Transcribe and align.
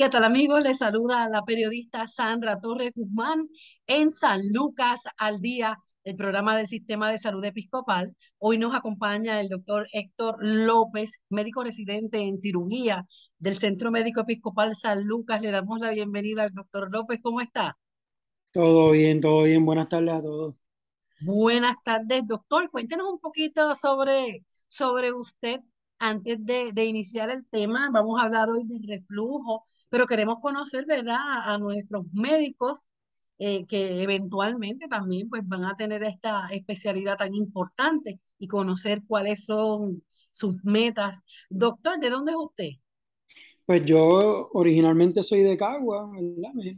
¿Qué 0.00 0.08
tal 0.08 0.24
amigos? 0.24 0.64
Les 0.64 0.78
saluda 0.78 1.28
la 1.28 1.44
periodista 1.44 2.06
Sandra 2.06 2.58
Torres 2.58 2.92
Guzmán 2.94 3.50
en 3.86 4.12
San 4.12 4.40
Lucas 4.50 5.02
al 5.18 5.40
Día, 5.40 5.76
el 6.04 6.16
programa 6.16 6.56
del 6.56 6.66
Sistema 6.68 7.10
de 7.10 7.18
Salud 7.18 7.44
Episcopal. 7.44 8.16
Hoy 8.38 8.56
nos 8.56 8.74
acompaña 8.74 9.42
el 9.42 9.50
doctor 9.50 9.88
Héctor 9.92 10.38
López, 10.40 11.20
médico 11.28 11.62
residente 11.62 12.16
en 12.22 12.38
cirugía 12.38 13.04
del 13.38 13.58
Centro 13.58 13.90
Médico 13.90 14.22
Episcopal 14.22 14.74
San 14.74 15.04
Lucas. 15.04 15.42
Le 15.42 15.50
damos 15.50 15.82
la 15.82 15.90
bienvenida 15.90 16.44
al 16.44 16.54
doctor 16.54 16.90
López. 16.90 17.20
¿Cómo 17.22 17.42
está? 17.42 17.76
Todo 18.52 18.92
bien, 18.92 19.20
todo 19.20 19.42
bien. 19.42 19.66
Buenas 19.66 19.90
tardes 19.90 20.14
a 20.14 20.22
todos. 20.22 20.54
Buenas 21.20 21.76
tardes, 21.84 22.26
doctor. 22.26 22.70
Cuéntenos 22.70 23.06
un 23.06 23.20
poquito 23.20 23.74
sobre, 23.74 24.46
sobre 24.66 25.12
usted 25.12 25.60
antes 26.00 26.44
de, 26.44 26.72
de, 26.72 26.84
iniciar 26.86 27.30
el 27.30 27.46
tema, 27.46 27.90
vamos 27.92 28.18
a 28.18 28.24
hablar 28.24 28.48
hoy 28.48 28.64
del 28.64 28.82
reflujo, 28.82 29.64
pero 29.90 30.06
queremos 30.06 30.40
conocer, 30.40 30.86
¿verdad?, 30.86 31.18
a, 31.20 31.58
nuestros 31.58 32.06
médicos 32.12 32.88
eh, 33.38 33.66
que 33.66 34.02
eventualmente 34.02 34.88
también 34.88 35.28
pues, 35.28 35.42
van 35.46 35.64
a 35.64 35.76
tener 35.76 36.02
esta 36.02 36.48
especialidad 36.48 37.16
tan 37.16 37.34
importante 37.34 38.18
y 38.38 38.48
conocer 38.48 39.02
cuáles 39.06 39.44
son 39.44 40.02
sus 40.32 40.56
metas. 40.64 41.22
Doctor, 41.50 42.00
¿de 42.00 42.10
dónde 42.10 42.32
es 42.32 42.38
usted? 42.38 42.70
Pues 43.66 43.84
yo 43.84 44.48
originalmente 44.52 45.22
soy 45.22 45.40
de 45.40 45.56
Cagua, 45.56 46.10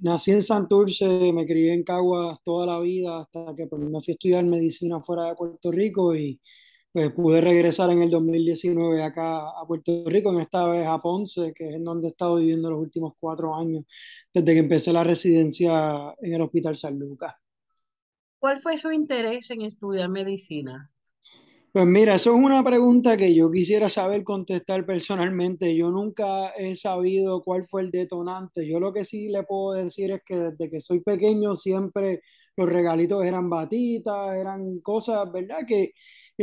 nací 0.02 0.32
en 0.32 0.42
Santurce, 0.42 1.32
me 1.32 1.46
crié 1.46 1.72
en 1.72 1.84
Cagua 1.84 2.38
toda 2.44 2.66
la 2.66 2.80
vida 2.80 3.22
hasta 3.22 3.54
que 3.54 3.66
pues, 3.66 3.80
me 3.80 4.00
fui 4.00 4.12
a 4.12 4.14
estudiar 4.14 4.44
medicina 4.44 5.00
fuera 5.00 5.28
de 5.28 5.34
Puerto 5.36 5.70
Rico 5.70 6.14
y 6.14 6.40
pues 6.92 7.10
pude 7.12 7.40
regresar 7.40 7.90
en 7.90 8.02
el 8.02 8.10
2019 8.10 9.02
acá 9.02 9.48
a 9.48 9.66
Puerto 9.66 10.04
Rico, 10.06 10.30
en 10.30 10.40
esta 10.40 10.66
vez 10.66 10.86
a 10.86 11.00
Ponce, 11.00 11.54
que 11.54 11.70
es 11.70 11.74
en 11.76 11.84
donde 11.84 12.08
he 12.08 12.10
estado 12.10 12.36
viviendo 12.36 12.70
los 12.70 12.80
últimos 12.80 13.14
cuatro 13.18 13.54
años, 13.54 13.84
desde 14.32 14.52
que 14.52 14.58
empecé 14.58 14.92
la 14.92 15.02
residencia 15.02 16.14
en 16.20 16.34
el 16.34 16.42
Hospital 16.42 16.76
San 16.76 16.98
Lucas. 16.98 17.34
¿Cuál 18.38 18.60
fue 18.60 18.76
su 18.76 18.92
interés 18.92 19.50
en 19.50 19.62
estudiar 19.62 20.10
medicina? 20.10 20.90
Pues 21.72 21.86
mira, 21.86 22.16
eso 22.16 22.34
es 22.34 22.44
una 22.44 22.62
pregunta 22.62 23.16
que 23.16 23.34
yo 23.34 23.50
quisiera 23.50 23.88
saber 23.88 24.24
contestar 24.24 24.84
personalmente. 24.84 25.74
Yo 25.74 25.90
nunca 25.90 26.50
he 26.50 26.77
sabido 26.77 27.42
cuál 27.42 27.66
fue 27.66 27.80
el 27.80 27.90
detonante. 27.90 28.68
Yo 28.68 28.78
lo 28.78 28.92
que 28.92 29.06
sí 29.06 29.28
le 29.28 29.44
puedo 29.44 29.72
decir 29.82 30.10
es 30.10 30.20
que 30.27 30.36
desde 30.36 30.68
que 30.68 30.82
soy 30.82 31.00
pequeño 31.00 31.54
siempre 31.54 32.20
los 32.54 32.68
regalitos 32.68 33.24
eran 33.24 33.48
batitas, 33.48 34.34
eran 34.36 34.80
cosas, 34.80 35.32
¿verdad? 35.32 35.60
Que, 35.66 35.92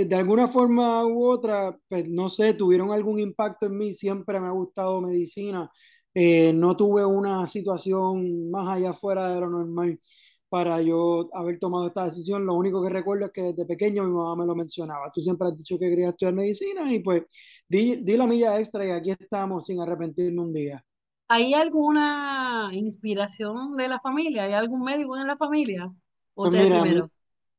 de 0.06 0.16
alguna 0.16 0.48
forma 0.48 1.06
u 1.06 1.26
otra, 1.26 1.78
pues 1.88 2.08
no 2.08 2.30
sé, 2.30 2.54
tuvieron 2.54 2.92
algún 2.92 3.20
impacto 3.20 3.66
en 3.68 3.78
mí, 3.78 3.94
siempre 3.94 4.40
me 4.40 4.48
ha 4.48 4.52
gustado 4.52 5.02
medicina, 5.02 5.70
eh, 6.14 6.54
no 6.54 6.76
tuve 6.76 7.06
una 7.06 7.48
situación 7.48 8.50
más 8.52 8.68
allá 8.68 8.94
fuera 8.94 9.34
de 9.34 9.40
lo 9.42 9.50
normal 9.50 10.00
para 10.50 10.82
yo 10.82 11.30
haber 11.34 11.60
tomado 11.60 11.88
esta 11.88 12.06
decisión, 12.06 12.46
lo 12.46 12.56
único 12.56 12.82
que 12.84 12.90
recuerdo 12.90 13.28
es 13.28 13.32
que 13.32 13.42
desde 13.44 13.66
pequeño 13.66 14.04
mi 14.04 14.12
mamá 14.12 14.36
me 14.36 14.46
lo 14.48 14.56
mencionaba, 14.56 15.12
tú 15.14 15.22
siempre 15.22 15.48
has 15.48 15.56
dicho 15.58 15.78
que 15.78 15.90
querías 15.90 16.10
estudiar 16.10 16.34
medicina 16.34 16.92
y 16.92 17.00
pues 17.00 17.24
di, 17.68 17.98
di 17.98 18.18
la 18.18 18.26
milla 18.26 18.60
extra 18.60 18.86
y 18.86 18.90
aquí 18.92 19.12
estamos 19.12 19.66
sin 19.66 19.80
arrepentirme 19.80 20.42
un 20.42 20.52
día. 20.52 20.84
¿Hay 21.28 21.54
alguna 21.54 22.70
inspiración 22.72 23.78
de 23.78 23.88
la 23.88 24.00
familia? 24.00 24.44
¿Hay 24.44 24.54
algún 24.54 24.84
médico 24.84 25.16
en 25.16 25.28
la 25.28 25.38
familia? 25.38 25.92
¿O 26.34 26.50
pues 26.50 26.64
mira, 26.64 26.82
primero? 26.82 27.12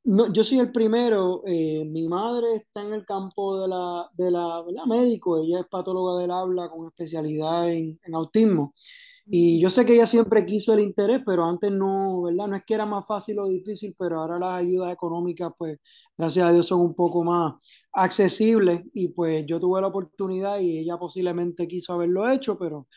No, 0.04 0.32
yo 0.32 0.44
soy 0.44 0.58
el 0.58 0.72
primero. 0.72 1.42
eh, 1.46 1.84
mi 1.86 2.08
madre 2.08 2.56
está 2.56 2.82
en 2.82 2.92
el 2.94 3.04
campo 3.04 3.60
de 3.60 3.68
la, 3.68 4.08
de 4.14 4.30
la, 4.30 4.62
¿verdad? 4.62 4.84
médico. 4.86 5.38
Ella 5.38 5.60
es 5.60 5.66
patóloga 5.68 6.20
del 6.20 6.30
habla 6.30 6.68
con 6.70 6.86
especialidad 6.86 7.70
en, 7.70 7.98
en 8.02 8.14
autismo. 8.14 8.72
Y 9.26 9.60
yo 9.60 9.70
sé 9.70 9.84
que 9.86 9.94
ella 9.94 10.06
siempre 10.06 10.44
quiso 10.46 10.72
el 10.74 10.80
interés, 10.80 11.22
pero 11.24 11.44
antes 11.44 11.70
no, 11.70 12.22
¿verdad? 12.22 12.48
No 12.48 12.56
es 12.56 12.64
que 12.64 12.74
era 12.74 12.86
más 12.86 13.06
fácil 13.06 13.38
o 13.38 13.46
difícil, 13.48 13.94
pero 13.98 14.20
ahora 14.20 14.38
las 14.38 14.60
ayudas 14.60 14.92
económicas, 14.92 15.52
pues, 15.58 15.78
gracias 16.18 16.46
a 16.48 16.52
Dios, 16.52 16.66
son 16.66 16.80
un 16.80 16.94
poco 16.94 17.22
más 17.24 17.54
accesibles. 17.92 18.82
Y 18.94 19.08
pues 19.08 19.46
yo 19.46 19.60
tuve 19.60 19.80
la 19.80 19.88
oportunidad 19.88 20.58
y 20.60 20.78
ella 20.80 20.98
posiblemente 20.98 21.68
quiso 21.68 21.92
haberlo 21.94 22.28
hecho, 22.30 22.58
pero 22.58 22.88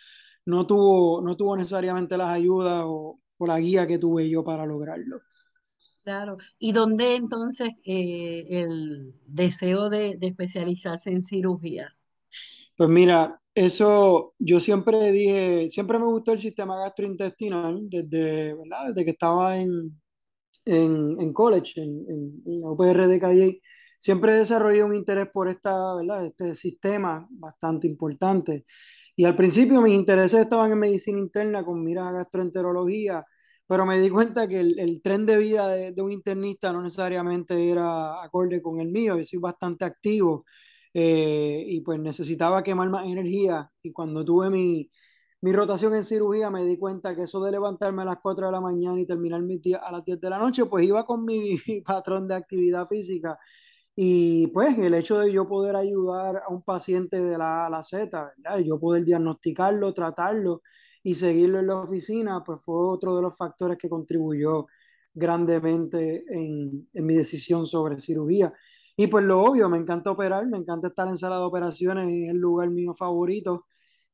no 0.46 0.68
tuvo, 0.68 1.22
no 1.22 1.38
tuvo 1.38 1.58
necesariamente 1.58 2.18
las 2.18 2.30
ayudas 2.30 2.84
o, 2.88 3.19
o 3.38 3.47
la 3.47 3.59
guía 3.59 3.88
que 3.88 4.00
tuve 4.00 4.30
yo 4.30 4.44
para 4.44 4.66
lograrlo. 4.66 5.22
Claro. 6.03 6.38
¿Y 6.59 6.74
dónde 6.74 7.16
entonces 7.16 7.69
eh, 7.86 8.46
el 8.50 9.14
deseo 9.25 9.90
de, 9.90 10.18
de, 10.18 10.28
especializarse 10.28 11.09
en 11.12 11.22
cirugía? 11.22 11.96
Pues 12.75 12.90
mira, 12.90 13.40
eso 13.56 14.34
yo 14.38 14.59
siempre 14.59 15.12
dije, 15.12 15.69
siempre 15.69 16.00
me 16.00 16.06
gustó 16.06 16.34
el 16.34 16.40
sistema 16.40 16.78
gastrointestinal 16.78 17.90
desde, 17.90 18.53
¿verdad? 18.53 18.90
desde 18.90 19.06
que 19.06 19.12
estaba 19.12 19.58
en, 19.58 20.02
en, 20.66 21.22
en 21.22 21.34
college, 21.34 21.81
en, 21.81 22.06
en, 22.09 22.44
en, 22.46 22.62
la 22.62 22.72
UPR 22.72 23.08
de 23.08 23.19
Calle. 23.19 23.62
Siempre 23.97 24.34
desarrollé 24.34 24.84
un 24.84 24.96
interés 24.96 25.30
por 25.31 25.47
esta, 25.47 25.96
¿verdad? 25.96 26.25
este 26.25 26.56
sistema 26.56 27.25
bastante 27.30 27.88
importante. 27.88 28.66
Y 29.16 29.24
al 29.24 29.36
principio 29.36 29.81
mis 29.81 29.94
intereses 29.94 30.42
estaban 30.42 30.72
en 30.72 30.80
medicina 30.80 31.19
interna 31.19 31.63
con 31.63 31.81
miras 31.81 32.08
a 32.08 32.12
gastroenterología 32.12 33.25
pero 33.73 33.88
me 33.88 34.00
di 34.00 34.07
cuenta 34.11 34.47
que 34.47 34.59
el, 34.59 34.78
el 34.78 35.01
tren 35.01 35.25
de 35.25 35.35
vida 35.35 35.67
de, 35.67 35.94
de, 35.94 36.01
un 36.03 36.11
internista 36.11 36.72
no 36.72 36.84
necesariamente 36.84 37.72
era 37.72 38.22
acorde 38.23 38.61
con 38.61 38.79
el 38.79 38.89
mío, 38.89 39.17
yo 39.17 39.25
soy 39.25 39.39
bastante 39.39 39.84
activo 39.84 40.45
eh, 40.94 41.66
y 41.67 41.81
pues 41.81 42.00
necesitaba 42.00 42.62
quemar 42.62 42.91
más 42.91 43.07
energía 43.07 43.67
y 43.81 43.91
cuando 43.91 44.23
tuve 44.23 44.51
mi, 44.51 44.91
mi, 45.41 45.51
rotación 45.53 45.95
en 45.95 46.03
cirugía 46.03 46.51
me 46.51 46.63
di 46.63 46.78
cuenta 46.78 47.16
que 47.16 47.23
eso 47.23 47.44
de 47.44 47.50
levantarme 47.51 48.03
a 48.03 48.06
las 48.06 48.19
4 48.22 48.45
de 48.45 48.51
la 48.51 48.62
mañana 48.62 49.00
y 49.01 49.07
terminar 49.07 49.41
mi 49.41 49.57
día 49.57 49.78
a 49.79 49.91
las 49.91 50.06
10 50.06 50.22
de 50.22 50.29
la 50.29 50.38
noche, 50.38 50.66
pues 50.67 50.85
iba 50.85 51.03
con 51.03 51.25
mi, 51.25 51.57
mi 51.67 51.81
patrón 51.81 52.28
de 52.28 52.35
actividad 52.35 52.85
física 52.85 53.39
y 53.95 54.45
pues 54.50 54.78
el 54.78 54.94
hecho 54.94 55.17
de 55.17 55.31
yo 55.31 55.47
poder 55.47 55.75
ayudar 55.78 56.44
a 56.47 56.53
un 56.53 56.62
paciente 56.62 57.19
de 57.19 57.39
la 57.39 57.63
A 57.63 57.67
a 57.67 57.69
la 57.72 57.81
Z, 57.81 58.33
¿verdad? 58.38 58.59
yo 58.59 58.79
poder 58.79 59.03
diagnosticarlo, 59.03 59.94
tratarlo 59.95 60.62
y 61.03 61.16
seguirlo 61.16 61.59
en 61.59 61.68
la 61.68 61.78
oficina, 61.78 62.44
pues 62.44 62.62
fue 62.64 62.75
otro 62.75 63.16
de 63.16 63.22
los 63.22 63.36
factores 63.36 63.78
que 63.78 63.90
contribuyó 63.90 64.68
grandemente 65.14 66.24
en, 66.30 66.90
en, 66.94 67.06
mi 67.06 67.16
decisión 67.16 67.68
sobre 67.68 68.00
cirugía. 68.00 68.53
Y 68.96 69.08
pues 69.08 69.25
lo 69.25 69.44
obvio, 69.44 69.69
me 69.69 69.78
encanta 69.78 70.12
operar, 70.12 70.47
me 70.47 70.58
encanta 70.58 70.88
estar 70.88 71.08
en 71.08 71.18
sala 71.18 71.38
de 71.38 71.44
operaciones, 71.44 72.08
es 72.09 72.30
el 72.30 72.38
lugar 72.38 72.69
mío 72.69 72.94
favorito, 72.94 73.66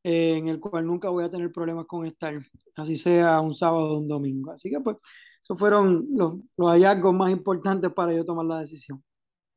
eh, 0.03 0.37
en 0.37 0.47
el 0.47 0.59
cual 0.59 0.85
nunca 0.87 1.09
voy 1.09 1.25
a 1.25 1.29
tener 1.29 1.51
problemas 1.51 1.85
con 1.85 2.05
estar, 2.05 2.39
así 2.75 2.95
sea 2.95 3.41
un 3.41 3.53
sábado 3.53 3.93
o 3.95 3.99
un 3.99 4.07
domingo. 4.07 4.51
Así 4.51 4.69
que 4.69 4.79
pues, 4.79 4.97
esos 5.41 5.59
fueron 5.59 6.07
los, 6.11 6.35
los 6.57 6.69
hallazgos 6.69 7.13
más 7.13 7.31
importantes 7.31 7.91
para 7.93 8.13
yo 8.13 8.25
tomar 8.25 8.45
la 8.45 8.61
decisión. 8.61 9.03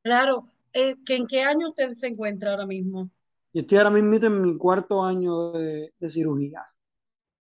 Claro, 0.03 0.43
eh, 0.73 0.97
¿en 1.09 1.27
qué 1.27 1.43
año 1.43 1.69
usted 1.69 1.93
se 1.93 2.09
encuentra 2.09 2.51
ahora 2.51 2.67
mismo? 2.67 3.09
Yo 3.53 3.61
estoy 3.61 3.79
ahora 3.79 3.91
mismo 3.91 4.15
en 4.15 4.41
mi 4.41 4.57
cuarto 4.57 5.03
año 5.05 5.53
de, 5.53 5.93
de 5.99 6.11
cirugía. 6.11 6.65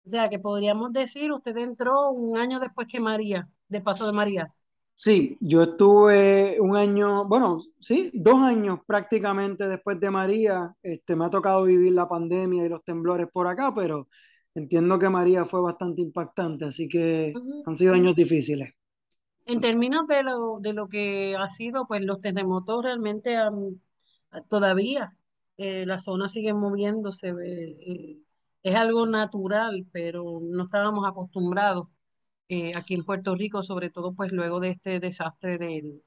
O 0.05 0.09
sea, 0.09 0.29
que 0.29 0.39
podríamos 0.39 0.93
decir, 0.93 1.33
usted 1.33 1.57
entró 1.57 2.11
un 2.11 2.37
año 2.37 2.61
después 2.61 2.87
que 2.87 3.01
María, 3.01 3.49
de 3.69 3.81
paso 3.81 4.07
de 4.07 4.13
María. 4.13 4.53
Sí, 4.97 5.37
yo 5.41 5.63
estuve 5.63 6.61
un 6.61 6.77
año, 6.77 7.25
bueno, 7.25 7.59
sí, 7.81 8.11
dos 8.15 8.41
años 8.43 8.81
prácticamente 8.87 9.67
después 9.67 9.99
de 9.99 10.11
María. 10.11 10.75
Este, 10.83 11.17
me 11.17 11.25
ha 11.25 11.31
tocado 11.31 11.65
vivir 11.65 11.93
la 11.93 12.09
pandemia 12.09 12.65
y 12.65 12.69
los 12.69 12.85
temblores 12.85 13.29
por 13.33 13.49
acá, 13.49 13.73
pero 13.75 14.09
entiendo 14.55 14.99
que 14.99 15.09
María 15.09 15.45
fue 15.45 15.61
bastante 15.61 16.03
impactante, 16.03 16.67
así 16.67 16.89
que 16.89 17.33
uh 17.35 17.39
-huh. 17.39 17.63
han 17.67 17.77
sido 17.77 17.95
años 17.95 18.15
difíciles. 18.15 18.73
En 19.47 19.61
términos 19.61 20.07
de 20.07 20.23
lo, 20.23 20.59
de 20.61 20.73
lo 20.73 20.89
que 20.89 21.35
ha 21.37 21.49
sido, 21.51 21.87
pues 21.87 22.03
los 22.03 22.21
terremotos 22.21 22.85
realmente 22.85 23.37
han, 23.37 23.81
todavía 24.49 25.17
eh, 25.57 25.85
la 25.87 25.99
zona 25.99 26.29
sigue 26.29 26.55
moviéndose. 26.55 27.35
Eh, 27.45 28.19
es 28.65 28.77
algo 28.77 29.07
natural, 29.07 29.87
pero 29.93 30.41
no 30.43 30.65
estábamos 30.65 31.07
acostumbrados 31.09 31.89
eh, 32.49 32.73
aquí 32.77 32.95
en 32.95 33.05
Puerto 33.05 33.35
Rico, 33.37 33.63
sobre 33.63 33.91
todo 33.91 34.15
pues 34.15 34.33
luego 34.33 34.61
de 34.61 34.71
este 34.71 35.01
desastre 35.01 35.59
del, 35.59 36.03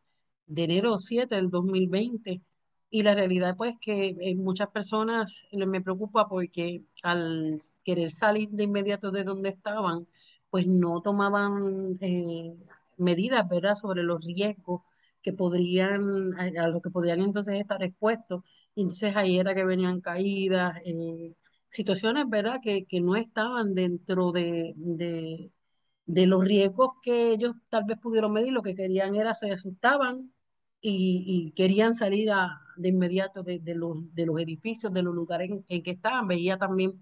de 0.48 0.64
enero 0.64 1.00
7 1.00 1.36
del 1.36 1.50
2020. 1.52 2.42
Y 2.90 3.04
la 3.04 3.16
realidad 3.16 3.56
pues 3.58 3.76
que 3.82 4.16
eh, 4.20 4.36
muchas 4.36 4.70
personas 4.70 5.46
eh, 5.52 5.66
me 5.68 5.82
preocupa 5.82 6.28
porque 6.30 6.84
al 7.04 7.56
querer 7.84 8.10
salir 8.10 8.50
de 8.52 8.64
inmediato 8.66 9.12
de 9.12 9.24
donde 9.24 9.50
estaban, 9.50 10.08
pues 10.50 10.68
no 10.68 11.02
tomaban 11.02 11.98
medidas, 12.98 13.48
¿verdad?, 13.48 13.76
sobre 13.76 14.04
los 14.04 14.24
riesgos 14.26 14.82
que 15.22 15.34
podrían, 15.34 16.34
a, 16.40 16.64
a 16.64 16.68
los 16.70 16.82
que 16.82 16.90
podrían 16.90 17.20
entonces 17.22 17.56
estar 17.56 17.84
expuestos. 17.84 18.44
Entonces 18.76 19.16
ahí 19.16 19.40
era 19.40 19.56
que 19.56 19.66
venían 19.66 20.02
caídas, 20.02 20.78
eh, 20.86 21.34
situaciones, 21.70 22.26
¿verdad?, 22.30 22.60
que, 22.62 22.86
que 22.86 23.02
no 23.02 23.16
estaban 23.16 23.74
dentro 23.76 24.32
de, 24.32 24.74
de 24.78 25.52
de 26.06 26.26
los 26.26 26.44
riesgos 26.44 26.92
que 27.04 27.32
ellos 27.34 27.56
tal 27.70 27.84
vez 27.86 27.98
pudieron 28.00 28.34
medir, 28.34 28.54
lo 28.54 28.64
que 28.64 28.76
querían 28.76 29.16
era, 29.16 29.34
se 29.34 29.52
asustaban 29.52 30.34
y, 30.82 31.24
y 31.48 31.52
querían 31.54 31.96
salir 31.96 32.30
de 32.78 32.90
inmediato 32.90 33.44
de, 33.44 33.60
de, 33.60 33.76
los, 33.76 34.14
de 34.16 34.26
los 34.26 34.40
edificios, 34.42 34.94
de 34.94 35.04
los 35.04 35.14
lugares 35.16 35.50
en, 35.52 35.66
en 35.68 35.84
que 35.84 35.92
estaban. 35.92 36.28
Veía 36.28 36.58
también, 36.58 37.02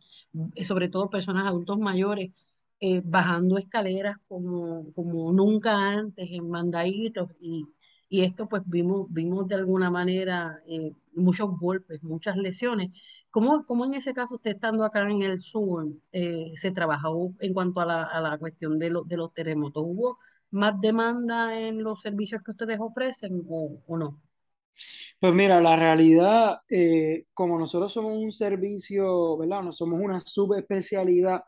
eh, 0.56 0.64
sobre 0.64 0.90
todo 0.90 1.10
personas 1.10 1.46
adultos 1.48 1.78
mayores, 1.80 2.32
eh, 2.80 3.02
bajando 3.04 3.58
escaleras 3.58 4.18
como, 4.28 4.92
como 4.94 5.32
nunca 5.34 5.76
antes, 5.92 6.28
en 6.32 6.50
mandaditos, 6.50 7.30
y, 7.40 7.66
y 8.10 8.24
esto 8.24 8.48
pues 8.48 8.64
vimos, 8.66 9.08
vimos 9.10 9.48
de 9.48 9.56
alguna 9.56 9.90
manera 9.90 10.60
eh, 10.68 10.92
muchos 11.16 11.50
golpes, 11.60 12.04
muchas 12.04 12.38
lesiones. 12.38 12.92
¿Cómo, 13.32 13.66
cómo 13.66 13.86
en 13.86 13.94
ese 13.96 14.14
caso, 14.14 14.36
usted 14.36 14.52
estando 14.52 14.84
acá 14.86 15.10
en 15.10 15.22
el 15.22 15.40
sur, 15.40 15.88
eh, 16.12 16.52
se 16.56 16.72
trabajó 16.72 17.34
en 17.40 17.54
cuanto 17.54 17.82
a 17.82 17.86
la, 17.86 18.04
a 18.04 18.22
la 18.22 18.38
cuestión 18.38 18.80
de, 18.80 18.90
lo- 18.92 19.04
de 19.04 19.18
los 19.18 19.34
terremotos? 19.34 19.84
¿Hubo 19.86 20.20
más 20.52 20.80
demanda 20.82 21.60
en 21.60 21.84
los 21.84 22.02
servicios 22.02 22.42
que 22.44 22.52
ustedes 22.52 22.80
ofrecen 22.80 23.44
o, 23.50 23.82
no? 23.98 24.22
Pues 25.20 25.34
mira, 25.34 25.62
la 25.62 25.76
realidad, 25.76 26.62
eh, 26.70 27.26
como 27.34 27.58
nosotros 27.60 27.92
somos 27.94 28.14
un 28.18 28.32
servicio, 28.32 29.38
¿verdad? 29.38 29.64
No 29.64 29.72
somos 29.72 30.00
una 30.02 30.20
subespecialidad, 30.20 31.44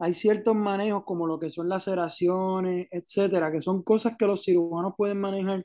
hay 0.00 0.14
ciertos 0.14 0.56
manejos 0.56 1.04
como 1.04 1.26
lo 1.26 1.38
que 1.38 1.50
son 1.50 1.68
laceraciones, 1.68 2.88
etcétera, 2.90 3.52
que 3.52 3.60
son 3.60 3.82
cosas 3.82 4.16
que 4.18 4.26
los 4.26 4.42
cirujanos 4.42 4.94
pueden 4.96 5.20
manejar, 5.20 5.62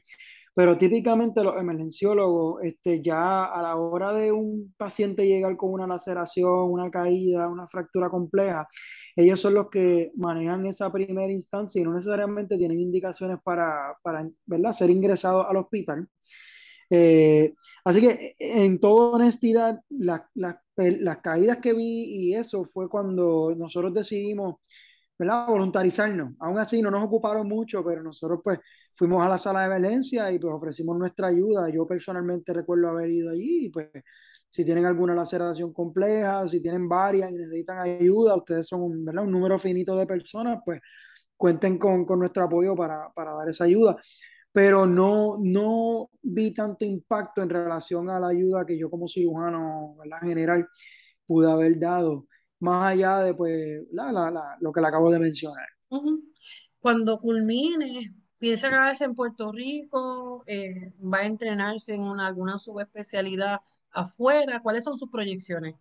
pero 0.54 0.78
típicamente 0.78 1.44
los 1.44 1.58
emergenciólogos, 1.58 2.64
este, 2.64 3.02
ya 3.02 3.46
a 3.46 3.62
la 3.62 3.76
hora 3.78 4.14
de 4.14 4.32
un 4.32 4.74
paciente 4.78 5.28
llegar 5.28 5.58
con 5.58 5.72
una 5.72 5.88
laceración, 5.88 6.72
una 6.72 6.90
caída, 6.92 7.48
una 7.48 7.68
fractura 7.68 8.10
compleja, 8.10 8.68
ellos 9.16 9.40
son 9.40 9.54
los 9.54 9.70
que 9.70 10.12
manejan 10.16 10.66
esa 10.66 10.92
primera 10.92 11.32
instancia 11.32 11.82
y 11.82 11.84
no 11.86 11.94
necesariamente 11.94 12.58
tienen 12.58 12.80
indicaciones 12.80 13.40
para, 13.44 13.98
para, 14.04 14.30
¿verdad? 14.46 14.74
ser 14.74 14.90
ingresados 14.90 15.46
al 15.50 15.58
hospital. 15.58 16.08
Eh, 16.90 17.54
así 17.84 18.02
que 18.02 18.36
en 18.40 18.80
toda 18.80 19.12
honestidad, 19.18 19.82
la- 19.90 20.30
la- 20.36 20.62
las 20.78 21.18
caídas 21.20 21.58
que 21.60 21.74
vi 21.74 22.04
y 22.32 22.36
eso 22.36 22.66
fue 22.66 22.90
cuando 22.90 23.54
nosotros 23.58 23.94
decidimos, 23.94 24.56
¿verdad? 25.18 25.48
voluntarizarnos. 25.48 26.34
Aún 26.40 26.60
así 26.60 26.82
no 26.82 26.92
nos 26.92 27.04
ocuparon 27.04 27.48
mucho, 27.48 27.84
pero 27.84 28.04
nosotros 28.04 28.42
pues 28.44 28.60
fuimos 28.94 29.26
a 29.26 29.30
la 29.30 29.38
sala 29.38 29.62
de 29.62 29.68
emergencia 29.78 30.32
y 30.32 30.40
pues 30.40 30.54
ofrecimos 30.54 30.98
nuestra 30.98 31.28
ayuda. 31.28 31.70
Yo 31.70 31.88
personalmente 31.88 32.54
recuerdo 32.54 32.90
haber 32.90 33.10
ido 33.12 33.32
allí 33.32 33.66
y 33.68 33.70
pues 33.70 33.90
si 34.50 34.64
tienen 34.66 34.86
alguna 34.86 35.16
laceración 35.16 35.74
compleja, 35.74 36.48
si 36.48 36.62
tienen 36.62 36.88
varias 36.90 37.32
y 37.32 37.36
necesitan 37.36 37.80
ayuda, 37.80 38.36
ustedes 38.36 38.68
son 38.68 38.82
un, 38.84 39.20
un 39.20 39.32
número 39.32 39.60
finito 39.60 39.96
de 39.98 40.06
personas, 40.08 40.60
pues 40.66 40.80
cuenten 41.38 41.78
con, 41.78 42.06
con 42.06 42.20
nuestro 42.20 42.46
apoyo 42.46 42.76
para, 42.76 43.12
para 43.14 43.34
dar 43.34 43.50
esa 43.50 43.66
ayuda 43.66 43.98
pero 44.56 44.86
no, 44.86 45.38
no 45.38 46.12
vi 46.22 46.52
tanto 46.52 46.86
impacto 46.86 47.42
en 47.42 47.50
relación 47.50 48.10
a 48.10 48.22
la 48.22 48.30
ayuda 48.30 48.66
que 48.66 48.78
yo 48.78 48.90
como 48.90 49.06
cirujano, 49.06 49.98
¿verdad? 49.98 50.22
general 50.22 50.70
pude 51.28 51.52
haber 51.52 51.78
dado, 51.78 52.26
más 52.62 52.94
allá 52.94 53.20
de 53.20 53.34
pues, 53.34 53.84
la, 53.92 54.14
la, 54.14 54.32
la, 54.32 54.56
lo 54.62 54.72
que 54.72 54.80
le 54.80 54.88
acabo 54.88 55.12
de 55.12 55.20
mencionar. 55.20 55.68
Cuando 56.80 57.20
culmine, 57.20 58.16
piensa 58.40 58.70
quedarse 58.70 59.04
en 59.04 59.14
Puerto 59.14 59.52
Rico, 59.52 60.46
eh, 60.48 60.94
va 61.02 61.18
a 61.18 61.26
entrenarse 61.26 61.94
en 61.94 62.04
una, 62.04 62.28
alguna 62.28 62.58
subespecialidad 62.58 63.58
afuera. 63.92 64.62
¿Cuáles 64.62 64.86
son 64.86 64.98
sus 64.98 65.10
proyecciones? 65.10 65.76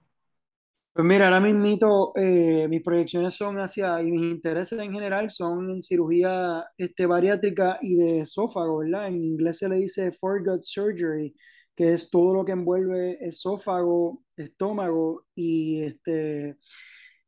Pues 0.94 1.04
mira, 1.06 1.24
ahora 1.24 1.40
mismito, 1.40 2.12
eh, 2.16 2.68
mis 2.68 2.80
proyecciones 2.82 3.34
son 3.34 3.56
hacia, 3.58 4.00
y 4.00 4.12
mis 4.12 4.22
intereses 4.22 4.78
en 4.78 4.92
general 4.92 5.28
son 5.30 5.68
en 5.70 5.82
cirugía 5.82 6.64
este, 6.78 7.06
bariátrica 7.06 7.78
y 7.82 7.96
de 7.96 8.20
esófago, 8.20 8.78
¿verdad? 8.78 9.08
En 9.08 9.24
inglés 9.24 9.58
se 9.58 9.68
le 9.68 9.76
dice 9.76 10.12
foregut 10.12 10.62
surgery, 10.62 11.34
que 11.74 11.94
es 11.94 12.08
todo 12.10 12.32
lo 12.34 12.44
que 12.44 12.52
envuelve 12.52 13.18
esófago, 13.26 14.22
estómago 14.36 15.26
y 15.34 15.82
este, 15.82 16.56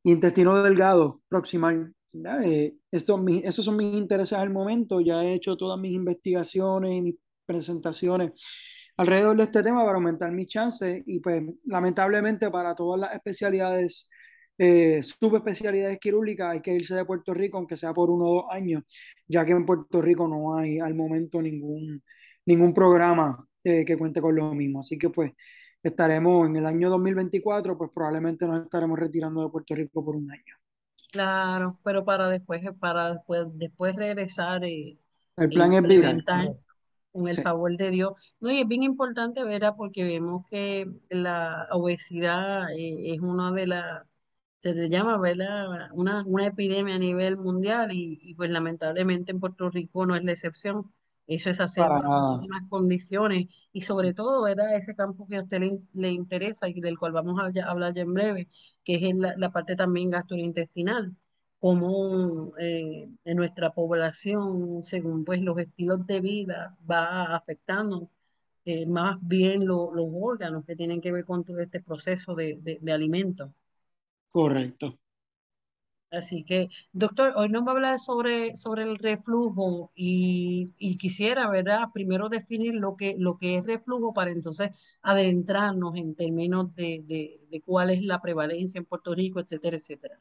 intestino 0.04 0.62
delgado 0.62 1.20
proximal. 1.28 1.92
Eh, 2.44 2.76
esto, 2.90 3.18
mi- 3.18 3.42
esos 3.44 3.64
son 3.64 3.76
mis 3.76 3.94
intereses 3.94 4.38
al 4.38 4.50
momento. 4.50 5.00
Ya 5.00 5.22
he 5.24 5.34
hecho 5.34 5.56
todas 5.56 5.78
mis 5.80 5.92
investigaciones 5.92 6.92
y 6.94 7.02
mis 7.02 7.16
presentaciones 7.46 8.32
alrededor 8.96 9.36
de 9.36 9.44
este 9.44 9.62
tema 9.62 9.84
para 9.84 9.96
aumentar 9.96 10.30
mis 10.32 10.48
chances 10.48 11.02
y 11.06 11.20
pues 11.20 11.42
lamentablemente 11.64 12.50
para 12.50 12.74
todas 12.74 13.00
las 13.00 13.14
especialidades, 13.14 14.10
eh, 14.58 15.02
subespecialidades 15.02 15.98
quirúrgicas 15.98 16.52
hay 16.52 16.60
que 16.60 16.74
irse 16.74 16.94
de 16.94 17.04
Puerto 17.04 17.34
Rico 17.34 17.58
aunque 17.58 17.76
sea 17.76 17.92
por 17.92 18.10
uno 18.10 18.24
o 18.24 18.34
dos 18.42 18.44
años, 18.50 18.84
ya 19.26 19.44
que 19.44 19.52
en 19.52 19.66
Puerto 19.66 20.00
Rico 20.00 20.26
no 20.26 20.56
hay 20.56 20.78
al 20.78 20.94
momento 20.94 21.42
ningún, 21.42 22.02
ningún 22.46 22.72
programa 22.72 23.46
eh, 23.64 23.84
que 23.84 23.98
cuente 23.98 24.20
con 24.20 24.34
lo 24.34 24.54
mismo. 24.54 24.80
Así 24.80 24.98
que 24.98 25.10
pues 25.10 25.32
estaremos 25.82 26.48
en 26.48 26.56
el 26.56 26.66
año 26.66 26.88
2024, 26.90 27.76
pues 27.76 27.90
probablemente 27.94 28.46
nos 28.46 28.62
estaremos 28.62 28.98
retirando 28.98 29.42
de 29.42 29.50
Puerto 29.50 29.74
Rico 29.74 30.04
por 30.04 30.16
un 30.16 30.30
año. 30.30 30.56
Claro, 31.12 31.78
pero 31.84 32.04
para 32.04 32.28
después, 32.28 32.62
para 32.78 33.14
después, 33.14 33.46
después 33.56 33.96
regresar 33.96 34.64
eh, 34.64 34.98
El 35.36 35.48
plan 35.48 35.72
es. 35.72 36.65
Con 37.16 37.28
el 37.28 37.38
Sí, 37.38 37.42
favor 37.42 37.76
de 37.76 37.90
Dios. 37.90 38.12
No, 38.40 38.50
y 38.50 38.60
es 38.60 38.68
bien 38.68 38.82
importante, 38.82 39.44
¿verdad? 39.44 39.74
Porque 39.76 40.04
vemos 40.04 40.44
que 40.50 40.86
la 41.10 41.68
obesidad 41.72 42.70
eh, 42.72 43.14
es 43.14 43.20
una 43.20 43.52
de 43.52 43.66
las, 43.66 44.06
se 44.60 44.74
le 44.74 44.88
llama, 44.88 45.18
¿verdad? 45.18 45.66
Una, 45.94 46.24
una 46.26 46.46
epidemia 46.46 46.96
a 46.96 46.98
nivel 46.98 47.36
mundial 47.36 47.92
y, 47.92 48.18
y 48.22 48.34
pues 48.34 48.50
lamentablemente 48.50 49.32
en 49.32 49.40
Puerto 49.40 49.70
Rico 49.70 50.06
no 50.06 50.16
es 50.16 50.24
la 50.24 50.32
excepción. 50.32 50.92
Eso 51.26 51.50
es 51.50 51.60
nada. 51.76 52.06
muchísimas 52.14 52.62
condiciones 52.68 53.46
y 53.72 53.82
sobre 53.82 54.14
todo, 54.14 54.42
¿verdad? 54.44 54.76
Ese 54.76 54.94
campo 54.94 55.26
que 55.28 55.36
a 55.36 55.42
usted 55.42 55.58
le, 55.60 55.80
le 55.92 56.10
interesa 56.10 56.68
y 56.68 56.80
del 56.80 56.98
cual 56.98 57.12
vamos 57.12 57.38
a 57.40 57.46
hablar 57.70 57.92
ya 57.94 58.02
en 58.02 58.14
breve, 58.14 58.48
que 58.84 58.94
es 58.96 59.02
en 59.02 59.20
la, 59.20 59.34
la 59.36 59.50
parte 59.52 59.74
también 59.76 60.10
gastrointestinal 60.10 61.16
cómo 61.60 62.52
eh, 62.58 63.08
en 63.24 63.36
nuestra 63.36 63.70
población, 63.72 64.82
según 64.84 65.24
pues 65.24 65.40
los 65.42 65.58
estilos 65.58 66.06
de 66.06 66.20
vida, 66.20 66.76
va 66.90 67.34
afectando 67.36 68.10
eh, 68.66 68.86
más 68.86 69.26
bien 69.26 69.66
lo- 69.66 69.94
los 69.94 70.06
órganos 70.12 70.64
que 70.66 70.76
tienen 70.76 71.00
que 71.00 71.12
ver 71.12 71.24
con 71.24 71.44
todo 71.44 71.60
este 71.60 71.80
proceso 71.82 72.34
de, 72.34 72.58
de, 72.62 72.78
de 72.80 72.92
alimento. 72.92 73.52
Correcto. 74.30 75.00
Así 76.10 76.44
que, 76.44 76.68
doctor, 76.92 77.32
hoy 77.36 77.48
nos 77.48 77.64
va 77.64 77.68
a 77.68 77.74
hablar 77.74 77.98
sobre, 77.98 78.54
sobre 78.56 78.84
el 78.84 78.96
reflujo 78.96 79.90
y, 79.94 80.72
y 80.78 80.98
quisiera, 80.98 81.50
¿verdad? 81.50 81.88
Primero 81.92 82.28
definir 82.28 82.74
lo 82.74 82.96
que, 82.96 83.16
lo 83.18 83.36
que 83.36 83.58
es 83.58 83.64
reflujo 83.66 84.14
para 84.14 84.30
entonces 84.30 84.70
adentrarnos 85.02 85.96
en 85.96 86.14
términos 86.14 86.74
de, 86.76 87.02
de, 87.06 87.40
de 87.50 87.60
cuál 87.62 87.90
es 87.90 88.02
la 88.02 88.20
prevalencia 88.22 88.78
en 88.78 88.84
Puerto 88.86 89.14
Rico, 89.14 89.40
etcétera, 89.40 89.76
etcétera. 89.76 90.20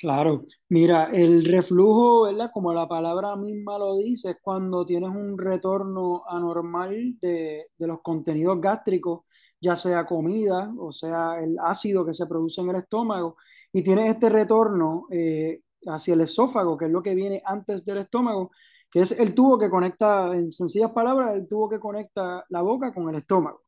Claro, 0.00 0.44
mira, 0.70 1.10
el 1.12 1.44
reflujo, 1.44 2.22
¿verdad? 2.22 2.50
Como 2.52 2.72
la 2.72 2.88
palabra 2.88 3.36
misma 3.36 3.78
lo 3.78 3.96
dice, 3.98 4.30
es 4.30 4.36
cuando 4.40 4.86
tienes 4.86 5.10
un 5.10 5.36
retorno 5.38 6.22
anormal 6.26 7.18
de, 7.20 7.66
de 7.76 7.86
los 7.86 8.00
contenidos 8.00 8.58
gástricos, 8.60 9.22
ya 9.60 9.76
sea 9.76 10.06
comida, 10.06 10.72
o 10.78 10.90
sea, 10.90 11.38
el 11.40 11.56
ácido 11.60 12.04
que 12.06 12.14
se 12.14 12.26
produce 12.26 12.62
en 12.62 12.70
el 12.70 12.76
estómago, 12.76 13.36
y 13.72 13.82
tienes 13.82 14.06
este 14.14 14.30
retorno 14.30 15.06
eh, 15.10 15.60
hacia 15.86 16.14
el 16.14 16.22
esófago, 16.22 16.78
que 16.78 16.86
es 16.86 16.90
lo 16.90 17.02
que 17.02 17.14
viene 17.14 17.42
antes 17.44 17.84
del 17.84 17.98
estómago, 17.98 18.50
que 18.90 19.00
es 19.02 19.12
el 19.12 19.34
tubo 19.34 19.58
que 19.58 19.68
conecta, 19.70 20.34
en 20.34 20.50
sencillas 20.52 20.92
palabras, 20.92 21.34
el 21.36 21.46
tubo 21.46 21.68
que 21.68 21.78
conecta 21.78 22.44
la 22.48 22.62
boca 22.62 22.92
con 22.94 23.08
el 23.10 23.16
estómago. 23.16 23.62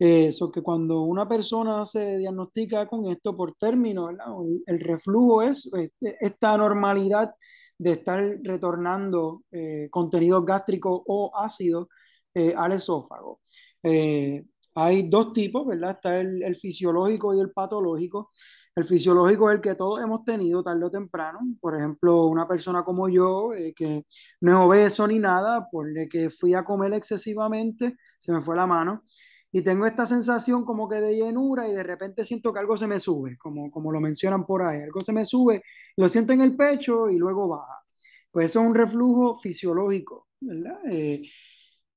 Eso 0.00 0.50
que 0.50 0.62
cuando 0.62 1.02
una 1.02 1.28
persona 1.28 1.84
se 1.84 2.16
diagnostica 2.16 2.88
con 2.88 3.06
esto 3.06 3.36
por 3.36 3.54
término. 3.56 4.08
El, 4.08 4.16
el 4.66 4.80
reflujo 4.80 5.42
es 5.42 5.70
este, 5.74 6.16
esta 6.20 6.54
anormalidad 6.54 7.34
de 7.76 7.92
estar 7.92 8.22
retornando 8.42 9.42
eh, 9.50 9.88
contenidos 9.90 10.44
gástricos 10.46 11.02
o 11.06 11.30
ácidos 11.36 11.88
eh, 12.34 12.54
al 12.56 12.72
esófago. 12.72 13.40
Eh, 13.82 14.42
hay 14.74 15.08
dos 15.08 15.34
tipos, 15.34 15.66
¿verdad? 15.66 15.90
Está 15.92 16.20
el, 16.20 16.42
el 16.42 16.56
fisiológico 16.56 17.34
y 17.34 17.40
el 17.40 17.50
patológico. 17.52 18.30
El 18.74 18.84
fisiológico 18.84 19.50
es 19.50 19.56
el 19.56 19.60
que 19.60 19.74
todos 19.74 20.02
hemos 20.02 20.24
tenido 20.24 20.62
tarde 20.62 20.84
o 20.84 20.90
temprano. 20.90 21.40
Por 21.60 21.76
ejemplo, 21.76 22.26
una 22.26 22.46
persona 22.48 22.84
como 22.84 23.08
yo, 23.08 23.52
eh, 23.52 23.74
que 23.76 24.06
no 24.40 24.52
es 24.52 24.56
obeso 24.66 25.06
ni 25.06 25.18
nada, 25.18 25.68
por 25.70 25.86
que 26.08 26.30
fui 26.30 26.54
a 26.54 26.64
comer 26.64 26.94
excesivamente, 26.94 27.96
se 28.18 28.32
me 28.32 28.40
fue 28.40 28.56
la 28.56 28.66
mano. 28.66 29.02
Y 29.52 29.62
tengo 29.62 29.86
esta 29.86 30.06
sensación 30.06 30.64
como 30.64 30.88
que 30.88 30.96
de 30.96 31.16
llenura 31.16 31.68
y 31.68 31.72
de 31.72 31.82
repente 31.82 32.24
siento 32.24 32.52
que 32.52 32.60
algo 32.60 32.76
se 32.76 32.86
me 32.86 33.00
sube, 33.00 33.36
como, 33.36 33.70
como 33.70 33.90
lo 33.90 34.00
mencionan 34.00 34.46
por 34.46 34.62
ahí. 34.62 34.80
Algo 34.82 35.00
se 35.00 35.12
me 35.12 35.24
sube, 35.24 35.62
lo 35.96 36.08
siento 36.08 36.32
en 36.32 36.42
el 36.42 36.56
pecho 36.56 37.10
y 37.10 37.18
luego 37.18 37.48
baja. 37.48 37.80
Pues 38.30 38.46
eso 38.46 38.60
es 38.60 38.66
un 38.66 38.74
reflujo 38.74 39.38
fisiológico. 39.40 40.28
Eh, 40.90 41.22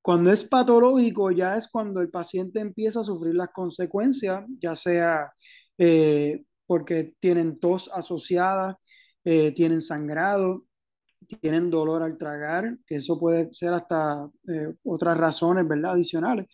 cuando 0.02 0.32
es 0.32 0.44
patológico 0.44 1.32
ya 1.32 1.56
es 1.58 1.68
cuando 1.68 2.02
el 2.02 2.10
paciente 2.10 2.60
empieza 2.60 3.02
a 3.02 3.04
sufrir 3.04 3.36
las 3.36 3.50
consecuencias, 3.50 4.44
ya 4.60 4.76
sea 4.76 5.32
eh, 5.78 6.44
porque 6.66 7.14
tienen 7.20 7.60
tos 7.60 7.90
asociada, 7.94 8.80
eh, 9.24 9.54
tienen 9.54 9.82
sangrado, 9.82 10.66
tienen 11.42 11.70
dolor 11.70 12.04
al 12.04 12.18
tragar, 12.18 12.78
que 12.86 12.96
eso 12.98 13.20
puede 13.20 13.54
ser 13.54 13.74
hasta 13.74 14.30
otras 14.84 15.18
razones, 15.18 15.68
¿verdad? 15.68 15.94
Adicionales 15.94 16.48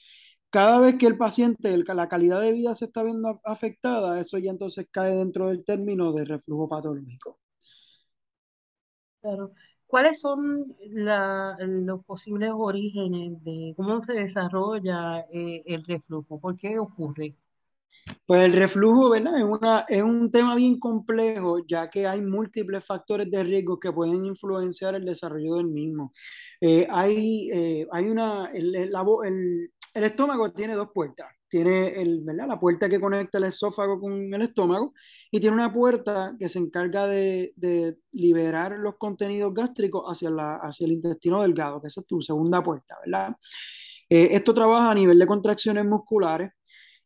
cada 0.49 0.79
vez 0.79 0.95
que 0.95 1.07
el 1.07 1.17
paciente, 1.17 1.77
la 1.77 2.09
calidad 2.09 2.41
de 2.41 2.51
vida 2.51 2.75
se 2.75 2.85
está 2.85 3.03
viendo 3.03 3.39
afectada, 3.43 4.19
eso 4.19 4.37
ya 4.37 4.51
entonces 4.51 4.87
cae 4.91 5.15
dentro 5.15 5.49
del 5.49 5.63
término 5.63 6.11
de 6.13 6.25
reflujo 6.25 6.67
patológico. 6.67 7.39
Claro. 9.21 9.51
¿Cuáles 9.85 10.21
son 10.21 10.37
los 11.59 12.05
posibles 12.05 12.51
orígenes 12.53 13.43
de 13.43 13.73
cómo 13.75 14.01
se 14.03 14.13
desarrolla 14.13 15.21
eh, 15.33 15.63
el 15.65 15.83
reflujo? 15.83 16.39
¿Por 16.39 16.55
qué 16.57 16.77
ocurre? 16.77 17.35
Pues 18.25 18.43
el 18.43 18.53
reflujo, 18.53 19.09
¿verdad? 19.09 19.37
Es, 19.37 19.43
una, 19.43 19.85
es 19.87 20.03
un 20.03 20.31
tema 20.31 20.55
bien 20.55 20.79
complejo, 20.79 21.59
ya 21.67 21.89
que 21.89 22.07
hay 22.07 22.21
múltiples 22.21 22.85
factores 22.85 23.29
de 23.31 23.43
riesgo 23.43 23.79
que 23.79 23.91
pueden 23.91 24.25
influenciar 24.25 24.95
el 24.95 25.05
desarrollo 25.05 25.55
del 25.55 25.67
mismo. 25.67 26.11
Eh, 26.61 26.87
hay, 26.89 27.49
eh, 27.51 27.87
hay 27.91 28.09
una, 28.09 28.51
el, 28.53 28.75
el, 28.75 28.93
el 29.25 29.71
estómago 29.95 30.51
tiene 30.51 30.75
dos 30.75 30.89
puertas. 30.93 31.27
Tiene 31.47 31.99
el, 31.99 32.21
¿verdad? 32.23 32.47
la 32.47 32.59
puerta 32.59 32.87
que 32.87 32.99
conecta 32.99 33.39
el 33.39 33.45
esófago 33.45 33.99
con 33.99 34.33
el 34.33 34.41
estómago 34.41 34.93
y 35.31 35.39
tiene 35.39 35.55
una 35.55 35.73
puerta 35.73 36.35
que 36.37 36.47
se 36.47 36.59
encarga 36.59 37.07
de, 37.07 37.53
de 37.55 37.97
liberar 38.11 38.77
los 38.77 38.97
contenidos 38.97 39.53
gástricos 39.53 40.05
hacia, 40.05 40.29
la, 40.29 40.55
hacia 40.57 40.85
el 40.85 40.93
intestino 40.93 41.41
delgado, 41.41 41.81
que 41.81 41.87
esa 41.87 42.01
es 42.01 42.07
tu 42.07 42.21
segunda 42.21 42.63
puerta, 42.63 42.97
¿verdad? 43.03 43.35
Eh, 44.09 44.29
esto 44.31 44.53
trabaja 44.53 44.91
a 44.91 44.95
nivel 44.95 45.19
de 45.19 45.27
contracciones 45.27 45.85
musculares 45.85 46.51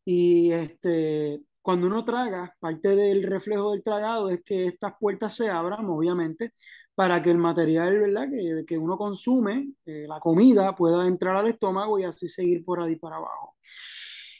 y 0.05 0.51
este, 0.51 1.41
cuando 1.61 1.87
uno 1.87 2.03
traga, 2.03 2.55
parte 2.59 2.95
del 2.95 3.23
reflejo 3.23 3.71
del 3.71 3.83
tragado 3.83 4.29
es 4.29 4.43
que 4.43 4.67
estas 4.67 4.93
puertas 4.99 5.35
se 5.35 5.49
abran, 5.49 5.85
obviamente, 5.85 6.53
para 6.95 7.21
que 7.21 7.31
el 7.31 7.38
material 7.38 8.00
¿verdad? 8.00 8.29
Que, 8.29 8.63
que 8.65 8.77
uno 8.77 8.97
consume, 8.97 9.73
eh, 9.85 10.05
la 10.07 10.19
comida, 10.19 10.75
pueda 10.75 11.07
entrar 11.07 11.35
al 11.35 11.47
estómago 11.47 12.00
y 12.00 12.03
así 12.03 12.27
seguir 12.27 12.63
por 12.63 12.81
ahí 12.81 12.95
para 12.95 13.17
abajo. 13.17 13.55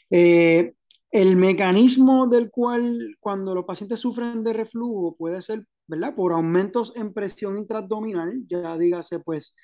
Eh, 0.10 0.74
el 1.12 1.36
mecanismo 1.36 2.28
del 2.28 2.52
cual 2.52 3.18
cuando 3.20 3.54
los 3.56 3.66
pacientes 3.66 4.00
sufren 4.00 4.44
de 4.44 4.54
reflujo 4.54 5.16
puede 5.16 5.42
ser, 5.42 5.66
¿verdad? 5.88 6.16
Por 6.16 6.34
aumentos 6.34 6.94
en 6.96 7.14
presión 7.14 7.58
intraabdominal, 7.58 8.44
ya 8.48 8.78
dígase 8.78 9.20
pues 9.20 9.56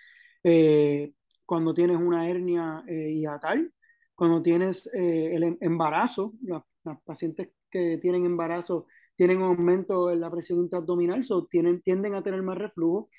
eh, 0.43 1.13
cuando 1.45 1.73
tienes 1.73 1.97
una 1.97 2.29
hernia 2.29 2.83
hiatal, 2.87 3.71
cuando 4.15 4.41
tienes 4.41 4.87
el 4.93 5.43
em, 5.43 5.57
embarazo, 5.61 6.33
las 6.41 6.63
pacientes 7.03 7.49
que 7.71 7.97
tienen 7.99 8.25
embarazo 8.25 8.85
tienen 9.19 9.41
aumento 9.41 10.11
en 10.11 10.21
la 10.21 10.31
presión 10.31 10.59
intraabdominal, 10.59 11.25
so 11.25 11.45
tienen, 11.45 11.81
tienden 11.81 12.15
a 12.15 12.23
tener 12.23 12.41
más 12.41 12.57
reflujo. 12.57 13.09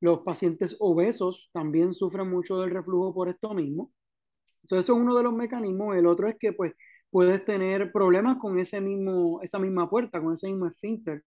Los 0.00 0.22
pacientes 0.22 0.76
obesos 0.80 1.48
también 1.52 1.94
sufren 1.94 2.28
mucho 2.28 2.58
del 2.58 2.72
reflujo 2.72 3.14
por 3.14 3.28
esto 3.28 3.54
mismo. 3.54 3.92
Entonces, 4.62 4.86
eso 4.86 4.94
es 4.94 5.00
uno 5.00 5.16
de 5.16 5.22
los 5.22 5.32
mecanismos. 5.32 5.96
El 5.96 6.06
otro 6.08 6.26
es 6.26 6.36
que 6.40 6.52
pues, 6.54 6.72
puedes 7.08 7.44
tener 7.44 7.92
problemas 7.92 8.38
con 8.38 8.58
ese 8.58 8.80
mismo, 8.80 9.40
esa 9.42 9.60
misma 9.60 9.88
puerta, 9.88 10.20
con 10.20 10.34
ese 10.34 10.48
mismo 10.48 10.66
esfínter, 10.66 11.22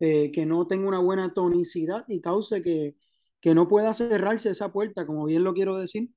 eh, 0.00 0.32
que 0.32 0.46
no 0.46 0.66
tenga 0.66 0.88
una 0.88 1.00
buena 1.00 1.34
tonicidad 1.34 2.06
y 2.08 2.22
cause 2.22 2.62
que, 2.62 2.96
que, 3.38 3.54
no 3.54 3.68
pueda 3.68 3.92
cerrarse 3.92 4.48
esa 4.48 4.72
puerta, 4.72 5.04
como 5.06 5.26
bien 5.26 5.44
lo 5.44 5.52
quiero 5.52 5.76
decir. 5.76 6.08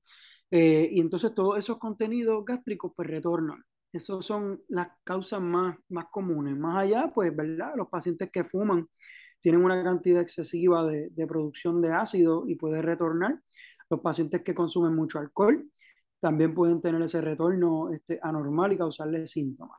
Eh, 0.50 0.88
y 0.90 1.00
entonces 1.00 1.34
todos 1.34 1.58
esos 1.58 1.78
contenidos 1.78 2.46
gástricos 2.46 2.92
pues 2.96 3.08
retornan. 3.10 3.62
Esas 3.92 4.24
son 4.24 4.62
las 4.68 4.88
causas 5.04 5.40
más, 5.40 5.76
más 5.90 6.06
comunes. 6.10 6.56
Más 6.56 6.78
allá, 6.84 7.10
pues, 7.14 7.34
¿verdad? 7.36 7.74
Los 7.76 7.88
pacientes 7.88 8.30
que 8.32 8.44
fuman 8.44 8.88
tienen 9.40 9.64
una 9.64 9.82
cantidad 9.84 10.22
excesiva 10.22 10.86
de, 10.86 11.26
producción 11.26 11.82
de 11.82 11.92
ácido 11.92 12.44
y 12.48 12.54
puede 12.56 12.80
retornar. 12.82 13.40
Los 13.90 14.00
pacientes 14.00 14.42
que 14.42 14.54
consumen 14.54 14.94
mucho 14.94 15.18
alcohol 15.18 15.68
también 16.20 16.54
pueden 16.54 16.80
tener 16.80 17.02
ese 17.02 17.20
retorno 17.20 17.90
este, 17.92 18.18
anormal 18.22 18.72
y 18.72 18.78
causarles 18.78 19.30
síntomas. 19.30 19.78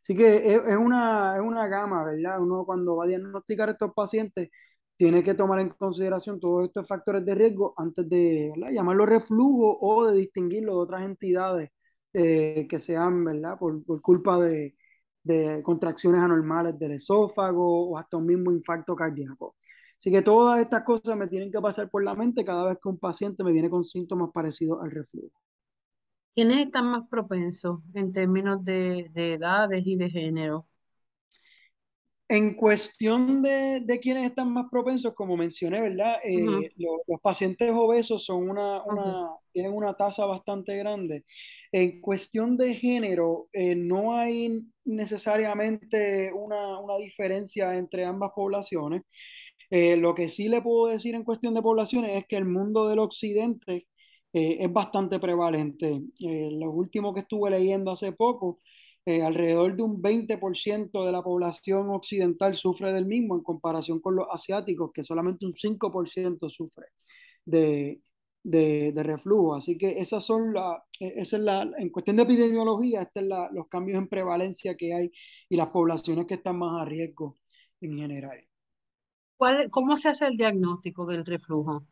Así 0.00 0.14
que 0.14 0.54
es, 0.54 0.76
una, 0.76 1.36
es 1.36 1.42
una 1.42 1.66
gama, 1.68 2.04
¿verdad? 2.04 2.40
Uno 2.40 2.64
cuando 2.66 2.96
va 2.96 3.04
a 3.04 3.06
diagnosticar 3.08 3.68
a 3.70 3.72
estos 3.72 3.94
pacientes 3.94 4.50
tiene 4.96 5.22
que 5.22 5.34
tomar 5.34 5.60
en 5.60 5.70
consideración 5.70 6.38
todos 6.40 6.66
estos 6.66 6.86
factores 6.86 7.24
de 7.24 7.34
riesgo 7.34 7.74
antes 7.76 8.08
de 8.08 8.52
llamarlo 8.72 9.06
reflujo 9.06 9.78
o 9.80 10.06
de 10.06 10.16
distinguirlo 10.18 10.74
de 10.74 10.78
otras 10.78 11.02
entidades 11.04 11.70
eh, 12.14 12.66
que 12.68 12.80
sean, 12.80 13.24
¿verdad? 13.24 13.58
Por, 13.58 13.84
culpa 14.00 14.38
de, 14.40 14.74
contracciones 15.62 16.20
anormales 16.20 16.78
del 16.78 16.92
esófago 16.92 17.90
o 17.90 17.98
hasta 17.98 18.16
un 18.18 18.26
mismo 18.26 18.52
infarto 18.52 18.94
cardíaco. 18.94 19.56
Así 19.98 20.10
que 20.10 20.22
todas 20.22 20.60
estas 20.60 20.84
cosas 20.84 21.16
me 21.16 21.28
tienen 21.28 21.50
que 21.50 21.60
pasar 21.60 21.90
por 21.90 22.04
la 22.04 22.14
mente 22.14 22.44
cada 22.44 22.68
vez 22.68 22.78
que 22.82 22.88
un 22.88 22.98
paciente 22.98 23.42
me 23.42 23.52
viene 23.52 23.70
con 23.70 23.84
síntomas 23.84 24.30
parecidos 24.32 24.82
al 24.82 24.90
reflujo. 24.90 25.40
¿Quiénes 26.34 26.66
están 26.66 26.86
más 26.86 27.08
propensos 27.08 27.80
en 27.94 28.12
términos 28.12 28.64
de 28.64 29.10
edades 29.14 29.86
y 29.86 29.96
de 29.96 30.10
género? 30.10 30.66
En 32.34 32.54
cuestión 32.54 33.42
de, 33.42 33.78
de, 33.84 34.00
quienes 34.00 34.26
están 34.26 34.52
más 34.52 34.66
propensos, 34.68 35.14
como 35.14 35.36
mencioné, 35.36 35.80
¿verdad? 35.80 36.16
Eh, 36.24 36.42
uh 36.42 36.46
-huh. 36.46 36.72
los, 36.78 36.96
los, 37.06 37.20
pacientes 37.20 37.70
obesos 37.72 38.24
son 38.24 38.50
una, 38.50 38.82
una 38.82 39.04
uh 39.04 39.26
-huh. 39.26 39.38
tienen 39.52 39.72
una 39.72 39.94
tasa 39.94 40.26
bastante 40.26 40.76
grande. 40.76 41.24
En 41.70 42.00
cuestión 42.00 42.56
de 42.56 42.74
género, 42.74 43.48
eh, 43.52 43.76
no 43.76 44.16
hay 44.16 44.50
necesariamente 44.84 46.32
una, 46.32 46.80
una, 46.80 46.96
diferencia 46.96 47.76
entre 47.76 48.04
ambas 48.04 48.32
poblaciones. 48.34 49.02
Eh, 49.70 49.96
lo 49.96 50.12
que 50.16 50.28
sí 50.28 50.48
le 50.48 50.60
puedo 50.60 50.88
decir 50.88 51.14
en 51.14 51.22
cuestión 51.24 51.54
de 51.54 51.62
poblaciones 51.62 52.16
es 52.16 52.26
que 52.26 52.36
el 52.36 52.46
mundo 52.46 52.88
del 52.88 52.98
occidente 52.98 53.86
es 54.32 54.72
bastante 54.72 55.20
prevalente. 55.20 56.00
lo 56.18 56.70
último 56.72 57.14
que 57.14 57.20
estuve 57.20 57.50
leyendo 57.50 57.92
hace 57.92 58.10
poco 58.10 58.58
eh, 59.06 59.22
alrededor 59.22 59.76
de 59.76 59.82
un 59.82 60.00
20% 60.02 61.04
de 61.04 61.12
la 61.12 61.22
población 61.22 61.90
occidental 61.90 62.54
sufre 62.54 62.92
del 62.92 63.06
mismo 63.06 63.36
en 63.36 63.42
comparación 63.42 64.00
con 64.00 64.16
los 64.16 64.26
asiáticos, 64.30 64.92
que 64.92 65.04
solamente 65.04 65.44
un 65.46 65.54
5% 65.54 66.48
sufre 66.48 66.86
de, 67.44 68.00
de, 68.42 68.92
de, 68.92 69.02
reflujo. 69.02 69.54
Así 69.54 69.76
que 69.76 69.98
esas 70.00 70.24
son 70.24 70.54
la, 70.54 70.84
eh, 71.00 71.14
esa 71.16 71.36
es 71.36 71.42
la, 71.42 71.70
en 71.78 71.90
cuestión 71.90 72.16
de 72.16 72.22
epidemiología, 72.24 73.02
estos 73.02 73.22
son 73.22 73.28
la, 73.28 73.50
los 73.52 73.68
cambios 73.68 73.98
en 73.98 74.08
prevalencia 74.08 74.76
que 74.76 74.94
hay 74.94 75.12
y 75.48 75.56
las 75.56 75.68
poblaciones 75.68 76.26
que 76.26 76.34
están 76.34 76.58
más 76.58 76.80
a 76.80 76.84
riesgo 76.84 77.38
en 77.80 77.98
general. 77.98 78.46
¿Cuál, 79.36 79.70
¿Cómo 79.70 79.96
se 79.96 80.08
hace 80.10 80.26
el 80.26 80.36
diagnóstico 80.36 81.06
del 81.06 81.24
reflujo? 81.26 81.86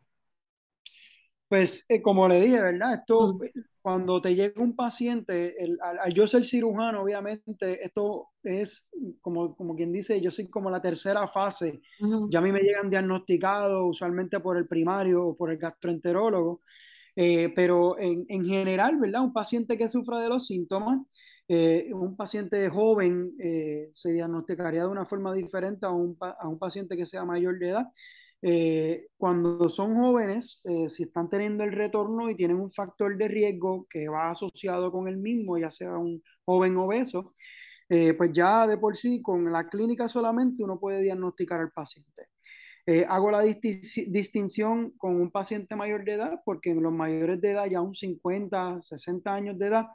Pues 1.53 1.85
eh, 1.87 2.01
como 2.01 2.27
le 2.27 2.41
dije, 2.41 2.59
¿verdad? 2.59 2.95
Esto, 2.95 3.35
mm. 3.35 3.59
cuando 3.79 4.19
te 4.19 4.33
llega 4.33 4.59
un 4.59 4.75
paciente, 4.75 5.63
el, 5.63 5.77
al, 5.83 5.99
al, 5.99 6.11
yo 6.11 6.25
ser 6.25 6.45
cirujano, 6.45 7.03
obviamente, 7.03 7.85
esto 7.85 8.29
es 8.41 8.87
como, 9.21 9.55
como 9.55 9.75
quien 9.75 9.91
dice, 9.91 10.19
yo 10.19 10.31
soy 10.31 10.47
como 10.47 10.71
la 10.71 10.81
tercera 10.81 11.27
fase. 11.27 11.79
Uh 11.99 12.07
-huh. 12.07 12.27
Ya 12.31 12.39
a 12.39 12.41
mí 12.41 12.51
me 12.51 12.61
llegan 12.61 12.89
diagnosticados 12.89 13.83
usualmente 13.87 14.39
por 14.39 14.57
el 14.57 14.67
primario 14.67 15.27
o 15.27 15.37
por 15.37 15.51
el 15.51 15.59
gastroenterólogo, 15.59 16.61
eh, 17.15 17.53
pero 17.55 17.99
en, 17.99 18.25
en, 18.29 18.43
general, 18.45 18.97
¿verdad? 18.97 19.21
Un 19.21 19.31
paciente 19.31 19.77
que 19.77 19.87
sufra 19.87 20.19
de 20.19 20.29
los 20.29 20.47
síntomas, 20.47 21.01
eh, 21.47 21.91
un 21.93 22.15
paciente 22.15 22.67
joven 22.67 23.35
eh, 23.37 23.89
se 23.91 24.11
diagnosticaría 24.11 24.81
de 24.81 24.87
una 24.87 25.05
forma 25.05 25.31
diferente 25.31 25.85
a 25.85 25.91
un, 25.91 26.17
a 26.19 26.47
un 26.47 26.57
paciente 26.57 26.97
que 26.97 27.05
sea 27.05 27.25
mayor 27.25 27.59
de 27.59 27.69
edad. 27.69 27.85
Eh, 28.45 29.07
cuando 29.17 29.69
son 29.69 29.95
jóvenes, 29.95 30.61
eh, 30.65 30.89
si 30.89 31.03
están 31.03 31.29
teniendo 31.29 31.63
el 31.63 31.71
retorno 31.71 32.29
y 32.29 32.35
tienen 32.35 32.59
un 32.59 32.71
factor 32.73 33.17
de 33.17 33.29
riesgo 33.29 33.87
que 33.89 34.09
va 34.09 34.31
asociado 34.31 34.91
con 34.91 35.07
el 35.07 35.17
mismo, 35.17 35.57
ya 35.57 35.71
sea 35.71 35.97
un 35.97 36.21
joven 36.45 36.77
obeso, 36.77 37.33
eh, 37.89 38.13
pues 38.15 38.31
ya 38.33 38.67
de 38.67 38.77
por 38.77 38.97
sí 38.97 39.21
con 39.21 39.51
la 39.51 39.69
clínica 39.69 40.07
solamente 40.07 40.63
uno 40.63 40.79
puede 40.79 41.01
diagnosticar 41.03 41.61
al 41.61 41.71
paciente. 41.71 42.27
Eh, 42.85 43.05
hago 43.07 43.31
la 43.31 43.41
disti 43.41 44.05
distinción 44.09 44.91
con 44.97 45.15
un 45.21 45.31
paciente 45.31 45.75
mayor 45.75 46.03
de 46.05 46.13
edad 46.13 46.41
porque 46.45 46.71
en 46.71 46.83
los 46.83 46.93
mayores 46.93 47.39
de 47.41 47.51
edad, 47.51 47.67
ya 47.69 47.81
un 47.81 47.95
50, 47.95 48.81
60 48.81 49.33
años 49.35 49.57
de 49.59 49.67
edad, 49.67 49.87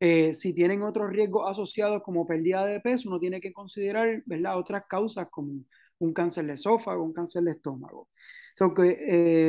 Eh, 0.00 0.32
si 0.34 0.54
tienen 0.54 0.82
otros 0.82 1.10
riesgos 1.10 1.50
asociados 1.50 2.02
como 2.04 2.26
pérdida 2.26 2.64
de 2.66 2.80
peso, 2.80 3.08
uno 3.08 3.18
tiene 3.20 3.40
que 3.40 3.52
considerar 3.52 4.22
¿verdad? 4.26 4.58
otras 4.58 4.84
causas 4.88 5.28
como 5.30 5.64
un 5.98 6.12
cáncer 6.12 6.46
de 6.46 6.54
esófago, 6.54 7.02
un 7.04 7.12
cáncer 7.12 7.42
de 7.44 7.52
estómago. 7.52 8.08
So 8.54 8.74
que, 8.74 8.98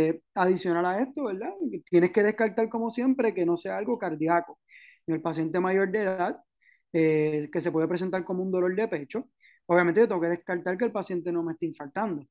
eh, 0.09 0.21
adicional 0.35 0.85
a 0.85 0.99
esto, 1.01 1.25
¿verdad? 1.25 1.51
Tienes 1.89 2.11
que 2.11 2.23
descartar 2.23 2.69
como 2.69 2.89
siempre 2.91 3.33
que 3.33 3.45
no 3.45 3.57
sea 3.57 3.77
algo 3.77 3.97
cardíaco. 3.97 4.59
En 5.07 5.15
el 5.15 5.21
paciente 5.21 5.59
mayor 5.59 5.91
de 5.91 5.99
edad, 6.03 6.43
eh, 6.93 7.49
que 7.51 7.61
se 7.61 7.71
puede 7.71 7.87
presentar 7.87 8.23
como 8.23 8.43
un 8.43 8.51
dolor 8.51 8.75
de 8.75 8.87
pecho, 8.87 9.29
obviamente 9.65 10.01
yo 10.01 10.07
tengo 10.07 10.21
que 10.21 10.27
descartar 10.27 10.77
que 10.77 10.85
el 10.85 10.91
paciente 10.91 11.31
no 11.31 11.43
me 11.43 11.53
esté 11.53 11.65
infartando 11.67 12.25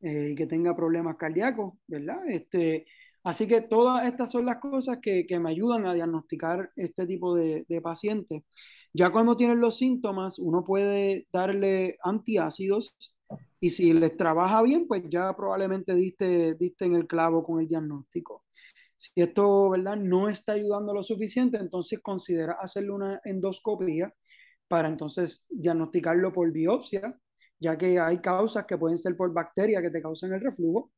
eh, 0.00 0.30
y 0.32 0.34
que 0.34 0.46
tenga 0.46 0.76
problemas 0.76 1.16
cardíacos, 1.16 1.74
¿verdad? 1.86 2.20
Este, 2.28 2.86
así 3.24 3.46
que 3.48 3.62
todas 3.62 4.04
estas 4.06 4.30
son 4.32 4.46
las 4.46 4.58
cosas 4.58 4.98
que, 5.02 5.26
que 5.26 5.38
me 5.38 5.50
ayudan 5.50 5.86
a 5.86 5.94
diagnosticar 5.94 6.70
este 6.76 7.06
tipo 7.06 7.34
de, 7.34 7.64
de 7.68 7.80
pacientes. 7.82 8.42
Ya 8.92 9.10
cuando 9.10 9.36
tienen 9.36 9.60
los 9.60 9.78
síntomas, 9.78 10.38
uno 10.38 10.64
puede 10.64 11.26
darle 11.32 11.96
antiácidos 12.02 12.96
y 13.64 13.70
si 13.70 13.94
les 13.94 14.14
trabaja 14.14 14.60
bien, 14.60 14.86
pues 14.86 15.04
ya 15.08 15.34
probablemente 15.34 15.94
diste, 15.94 16.54
diste 16.54 16.84
en 16.84 16.96
el 16.96 17.06
clavo 17.06 17.42
con 17.42 17.60
el 17.60 17.66
diagnóstico. 17.66 18.44
Si 18.94 19.10
esto 19.16 19.70
¿verdad? 19.70 19.96
no 19.96 20.28
está 20.28 20.52
ayudando 20.52 20.92
lo 20.92 21.02
suficiente, 21.02 21.56
entonces 21.56 22.00
considera 22.00 22.58
hacerle 22.60 22.90
una 22.90 23.20
endoscopía 23.24 24.12
para 24.68 24.88
entonces 24.88 25.46
diagnosticarlo 25.48 26.30
por 26.30 26.52
biopsia, 26.52 27.18
ya 27.58 27.78
que 27.78 27.98
hay 27.98 28.18
causas 28.20 28.66
que 28.66 28.76
pueden 28.76 28.98
ser 28.98 29.16
por 29.16 29.32
bacterias 29.32 29.80
que 29.80 29.90
te 29.90 30.02
causan 30.02 30.34
el 30.34 30.42
reflujo. 30.42 30.92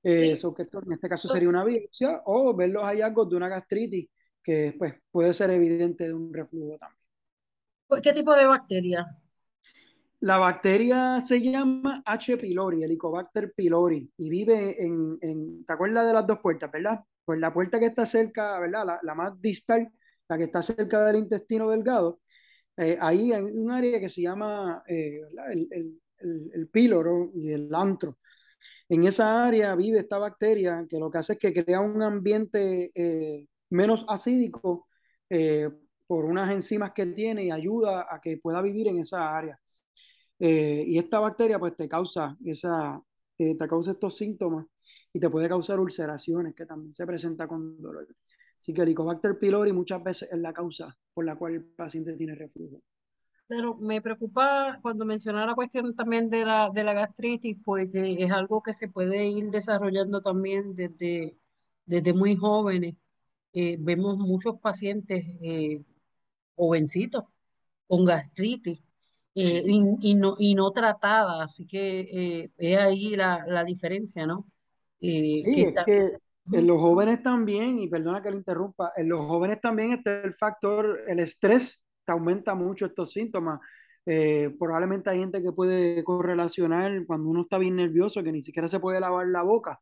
Eh, 0.00 0.30
eso 0.30 0.54
que 0.54 0.62
en 0.62 0.92
este 0.92 1.08
caso 1.08 1.26
sería 1.26 1.48
una 1.48 1.64
biopsia 1.64 2.22
o 2.26 2.54
ver 2.54 2.70
los 2.70 2.84
hallazgos 2.84 3.28
de 3.28 3.36
una 3.36 3.48
gastritis 3.48 4.08
que 4.40 4.76
pues, 4.78 4.94
puede 5.10 5.34
ser 5.34 5.50
evidente 5.50 6.04
de 6.04 6.14
un 6.14 6.32
reflujo 6.32 6.78
también. 6.78 8.02
¿Qué 8.04 8.12
tipo 8.12 8.36
de 8.36 8.46
bacteria? 8.46 9.04
La 10.24 10.38
bacteria 10.38 11.20
se 11.20 11.38
llama 11.42 12.02
H. 12.06 12.38
pylori, 12.38 12.82
Helicobacter 12.82 13.52
pylori, 13.52 14.10
y 14.16 14.30
vive 14.30 14.82
en, 14.82 15.18
¿te 15.66 15.72
acuerdas 15.74 16.06
de 16.06 16.14
las 16.14 16.26
dos 16.26 16.38
puertas, 16.40 16.72
verdad? 16.72 17.00
Pues 17.26 17.38
la 17.38 17.52
puerta 17.52 17.78
que 17.78 17.84
está 17.86 18.06
cerca, 18.06 18.58
¿verdad? 18.58 18.86
La, 18.86 19.00
la 19.02 19.14
más 19.14 19.38
distal, 19.42 19.92
la 20.26 20.38
que 20.38 20.44
está 20.44 20.62
cerca 20.62 21.04
del 21.04 21.16
intestino 21.16 21.68
delgado, 21.68 22.20
eh, 22.78 22.96
ahí 23.02 23.34
hay 23.34 23.42
un 23.42 23.70
área 23.70 24.00
que 24.00 24.08
se 24.08 24.22
llama 24.22 24.82
eh, 24.88 25.20
el, 25.52 25.68
el, 25.70 26.50
el, 26.54 26.68
píloro 26.68 27.30
y 27.34 27.52
el 27.52 27.74
antro. 27.74 28.16
En 28.88 29.04
esa 29.04 29.46
área 29.46 29.74
vive 29.74 29.98
esta 29.98 30.16
bacteria 30.16 30.86
que 30.88 30.98
lo 30.98 31.10
que 31.10 31.18
hace 31.18 31.34
es 31.34 31.38
que 31.38 31.52
crea 31.52 31.80
un 31.80 32.02
ambiente 32.02 32.90
eh, 32.94 33.46
menos 33.68 34.06
acídico 34.08 34.88
por 36.06 36.24
unas 36.24 36.50
enzimas 36.52 36.92
que 36.92 37.06
tiene 37.06 37.44
y 37.44 37.50
ayuda 37.50 38.06
a 38.10 38.20
que 38.22 38.38
pueda 38.38 38.62
vivir 38.62 38.88
en 38.88 39.00
esa 39.00 39.36
área. 39.36 39.58
Eh, 40.46 40.84
y 40.86 40.98
esta 40.98 41.20
bacteria 41.20 41.58
pues 41.58 41.74
te 41.74 41.88
causa, 41.88 42.36
esa, 42.44 43.02
eh, 43.38 43.56
te 43.56 43.66
causa 43.66 43.92
estos 43.92 44.14
síntomas 44.14 44.66
y 45.10 45.18
te 45.18 45.30
puede 45.30 45.48
causar 45.48 45.80
ulceraciones 45.80 46.54
que 46.54 46.66
también 46.66 46.92
se 46.92 47.06
presenta 47.06 47.48
con 47.48 47.80
dolor. 47.80 48.06
Así 48.58 48.74
que 48.74 48.82
el 48.82 48.88
Helicobacter 48.88 49.38
pylori 49.38 49.72
muchas 49.72 50.02
veces 50.04 50.28
es 50.30 50.38
la 50.38 50.52
causa 50.52 50.94
por 51.14 51.24
la 51.24 51.36
cual 51.36 51.54
el 51.54 51.64
paciente 51.64 52.12
tiene 52.12 52.34
reflujo. 52.34 52.82
Pero 53.46 53.76
me 53.76 54.02
preocupa 54.02 54.78
cuando 54.82 55.06
menciona 55.06 55.46
la 55.46 55.54
cuestión 55.54 55.96
también 55.96 56.28
de 56.28 56.44
la, 56.44 56.68
de 56.68 56.84
la 56.84 56.92
gastritis, 56.92 57.56
porque 57.64 58.16
es 58.22 58.30
algo 58.30 58.62
que 58.62 58.74
se 58.74 58.88
puede 58.88 59.26
ir 59.26 59.50
desarrollando 59.50 60.20
también 60.20 60.74
desde, 60.74 61.38
desde 61.86 62.12
muy 62.12 62.36
jóvenes. 62.36 62.96
Eh, 63.54 63.78
vemos 63.80 64.18
muchos 64.18 64.60
pacientes 64.60 65.24
eh, 65.40 65.82
jovencitos 66.54 67.24
con 67.86 68.04
gastritis 68.04 68.83
eh, 69.34 69.62
y, 69.66 70.10
y, 70.10 70.14
no, 70.14 70.36
y 70.38 70.54
no 70.54 70.70
tratada, 70.70 71.44
así 71.44 71.66
que 71.66 72.00
eh, 72.00 72.50
es 72.56 72.78
ahí 72.78 73.16
la, 73.16 73.44
la 73.46 73.64
diferencia, 73.64 74.26
¿no? 74.26 74.46
Eh, 75.00 75.42
sí, 75.44 75.44
que 75.44 75.60
es 75.60 75.68
está... 75.68 75.84
que 75.84 76.12
en 76.52 76.66
los 76.66 76.80
jóvenes 76.80 77.22
también, 77.22 77.78
y 77.78 77.88
perdona 77.88 78.22
que 78.22 78.30
le 78.30 78.36
interrumpa, 78.36 78.92
en 78.96 79.08
los 79.08 79.24
jóvenes 79.26 79.60
también 79.60 79.92
está 79.92 80.22
el 80.22 80.34
factor, 80.34 81.00
el 81.08 81.20
estrés 81.20 81.82
te 82.04 82.12
aumenta 82.12 82.54
mucho 82.54 82.86
estos 82.86 83.12
síntomas. 83.12 83.60
Eh, 84.06 84.54
probablemente 84.58 85.08
hay 85.08 85.20
gente 85.20 85.42
que 85.42 85.52
puede 85.52 86.04
correlacionar 86.04 87.06
cuando 87.06 87.30
uno 87.30 87.42
está 87.42 87.56
bien 87.56 87.76
nervioso, 87.76 88.22
que 88.22 88.32
ni 88.32 88.42
siquiera 88.42 88.68
se 88.68 88.78
puede 88.78 89.00
lavar 89.00 89.26
la 89.28 89.42
boca, 89.42 89.80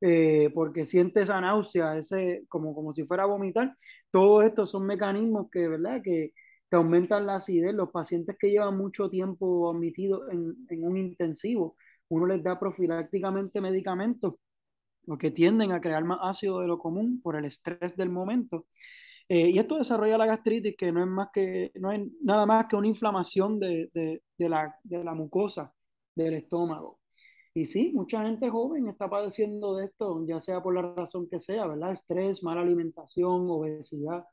eh, 0.00 0.50
porque 0.54 0.86
siente 0.86 1.20
esa 1.20 1.38
náusea, 1.38 1.98
ese, 1.98 2.44
como, 2.48 2.74
como 2.74 2.92
si 2.92 3.04
fuera 3.04 3.24
a 3.24 3.26
vomitar. 3.26 3.74
Todos 4.10 4.46
estos 4.46 4.70
son 4.70 4.86
mecanismos 4.86 5.48
que, 5.52 5.68
¿verdad? 5.68 6.00
Que, 6.02 6.32
que 6.70 6.76
aumentan 6.76 7.26
la 7.26 7.36
acidez. 7.36 7.74
Los 7.74 7.90
pacientes 7.90 8.36
que 8.38 8.50
llevan 8.50 8.76
mucho 8.78 9.10
tiempo 9.10 9.70
admitidos 9.70 10.30
en, 10.30 10.56
en 10.68 10.84
un 10.84 10.96
intensivo, 10.96 11.76
uno 12.08 12.26
les 12.26 12.42
da 12.42 12.58
profilácticamente 12.58 13.60
medicamentos 13.60 14.34
porque 15.06 15.30
tienden 15.30 15.72
a 15.72 15.80
crear 15.80 16.04
más 16.04 16.18
ácido 16.22 16.60
de 16.60 16.68
lo 16.68 16.78
común 16.78 17.20
por 17.22 17.36
el 17.36 17.44
estrés 17.44 17.96
del 17.96 18.10
momento. 18.10 18.66
Eh, 19.28 19.50
y 19.50 19.58
esto 19.58 19.76
desarrolla 19.76 20.18
la 20.18 20.26
gastritis, 20.26 20.76
que 20.76 20.92
no 20.92 21.00
es, 21.02 21.06
más 21.08 21.28
que, 21.32 21.72
no 21.76 21.92
es 21.92 22.00
nada 22.22 22.46
más 22.46 22.66
que 22.66 22.76
una 22.76 22.88
inflamación 22.88 23.58
de, 23.60 23.90
de, 23.94 24.22
de, 24.36 24.48
la, 24.48 24.74
de 24.82 25.04
la 25.04 25.14
mucosa 25.14 25.72
del 26.14 26.34
estómago. 26.34 27.00
Y 27.54 27.66
sí, 27.66 27.92
mucha 27.94 28.22
gente 28.22 28.48
joven 28.50 28.88
está 28.88 29.08
padeciendo 29.08 29.76
de 29.76 29.86
esto, 29.86 30.24
ya 30.26 30.40
sea 30.40 30.62
por 30.62 30.74
la 30.74 30.94
razón 30.94 31.28
que 31.28 31.40
sea, 31.40 31.66
¿verdad? 31.66 31.92
Estrés, 31.92 32.42
mala 32.42 32.60
alimentación, 32.60 33.50
obesidad, 33.50 34.24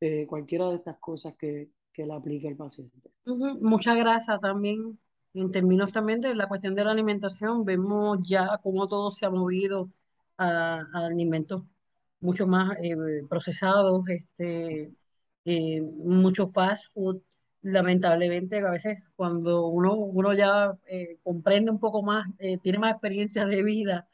eh, 0.00 0.26
cualquiera 0.26 0.68
de 0.70 0.76
estas 0.76 0.98
cosas 0.98 1.34
que, 1.38 1.70
que 1.92 2.06
le 2.06 2.14
aplica 2.14 2.48
el 2.48 2.56
paciente. 2.56 3.10
Uh 3.26 3.34
-huh. 3.36 3.60
Mucha 3.60 3.94
grasa 3.94 4.38
también, 4.38 4.98
en 5.34 5.50
términos 5.50 5.92
también 5.92 6.20
de 6.20 6.34
la 6.34 6.48
cuestión 6.48 6.74
de 6.74 6.84
la 6.84 6.92
alimentación, 6.92 7.64
vemos 7.64 8.18
ya 8.24 8.58
cómo 8.62 8.86
todo 8.88 9.10
se 9.10 9.26
ha 9.26 9.30
movido 9.30 9.90
a, 10.36 10.80
a 10.92 11.06
alimentos 11.06 11.62
mucho 12.20 12.46
más 12.46 12.76
eh, 12.82 12.96
procesados, 13.28 14.02
este, 14.08 14.92
eh, 15.44 15.80
mucho 15.82 16.46
fast 16.46 16.92
food. 16.94 17.22
Lamentablemente, 17.62 18.58
a 18.60 18.70
veces 18.72 19.02
cuando 19.16 19.66
uno, 19.68 19.94
uno 19.94 20.32
ya 20.34 20.72
eh, 20.86 21.18
comprende 21.22 21.70
un 21.70 21.78
poco 21.78 22.02
más, 22.02 22.26
eh, 22.38 22.58
tiene 22.58 22.78
más 22.78 22.92
experiencia 22.92 23.44
de 23.46 23.62
vida, 23.62 24.08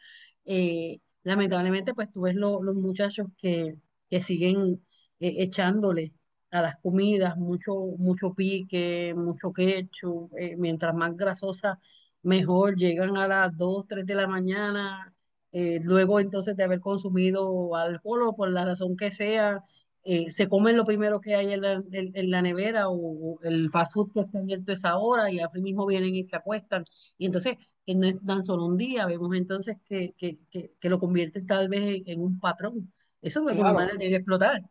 eh, 0.44 1.00
lamentablemente, 1.22 1.94
pues 1.94 2.10
tú 2.10 2.22
ves 2.22 2.34
lo, 2.36 2.62
los 2.62 2.74
muchachos 2.76 3.28
que, 3.38 3.76
que 4.10 4.20
siguen 4.20 4.84
echándole 5.20 6.12
a 6.50 6.62
las 6.62 6.76
comidas 6.78 7.36
mucho, 7.36 7.74
mucho 7.98 8.34
pique, 8.34 9.14
mucho 9.16 9.52
ketchup, 9.52 10.32
mientras 10.58 10.94
más 10.94 11.16
grasosa, 11.16 11.78
mejor. 12.22 12.76
Llegan 12.76 13.16
a 13.16 13.28
las 13.28 13.56
2, 13.56 13.86
3 13.88 14.06
de 14.06 14.14
la 14.14 14.26
mañana 14.26 15.12
eh, 15.58 15.80
luego 15.82 16.20
entonces 16.20 16.54
de 16.54 16.64
haber 16.64 16.80
consumido 16.80 17.74
alcohol 17.74 18.24
o 18.24 18.36
por 18.36 18.50
la 18.50 18.66
razón 18.66 18.94
que 18.94 19.10
sea, 19.10 19.64
eh, 20.04 20.30
se 20.30 20.48
comen 20.50 20.76
lo 20.76 20.84
primero 20.84 21.18
que 21.18 21.34
hay 21.34 21.52
en 21.54 21.62
la, 21.62 21.72
en, 21.92 22.12
en 22.14 22.30
la 22.30 22.42
nevera 22.42 22.88
o, 22.90 23.36
o, 23.36 23.40
el 23.42 23.70
fast 23.70 23.94
food 23.94 24.12
que 24.12 24.20
está 24.20 24.38
abierto 24.38 24.70
a 24.70 24.74
esa 24.74 24.98
hora 24.98 25.30
y 25.30 25.40
así 25.40 25.62
mismo 25.62 25.86
vienen 25.86 26.14
y 26.14 26.24
se 26.24 26.36
acuestan. 26.36 26.84
Y 27.16 27.24
entonces, 27.24 27.56
que 27.86 27.94
no 27.94 28.06
es 28.06 28.22
tan 28.26 28.44
solo 28.44 28.66
un 28.66 28.76
día, 28.76 29.06
vemos 29.06 29.34
entonces 29.34 29.76
que, 29.86 30.14
que, 30.18 30.38
que, 30.50 30.74
que 30.78 30.88
lo 30.90 30.98
convierten 30.98 31.46
tal 31.46 31.68
vez 31.70 31.82
en, 31.82 32.02
en, 32.06 32.20
un 32.20 32.38
patrón. 32.38 32.92
Eso 33.22 33.40
de 33.42 33.52
alguna 33.52 33.70
claro. 33.70 33.78
manera 33.78 33.98
tiene 33.98 34.10
que 34.10 34.16
explotar. 34.16 34.62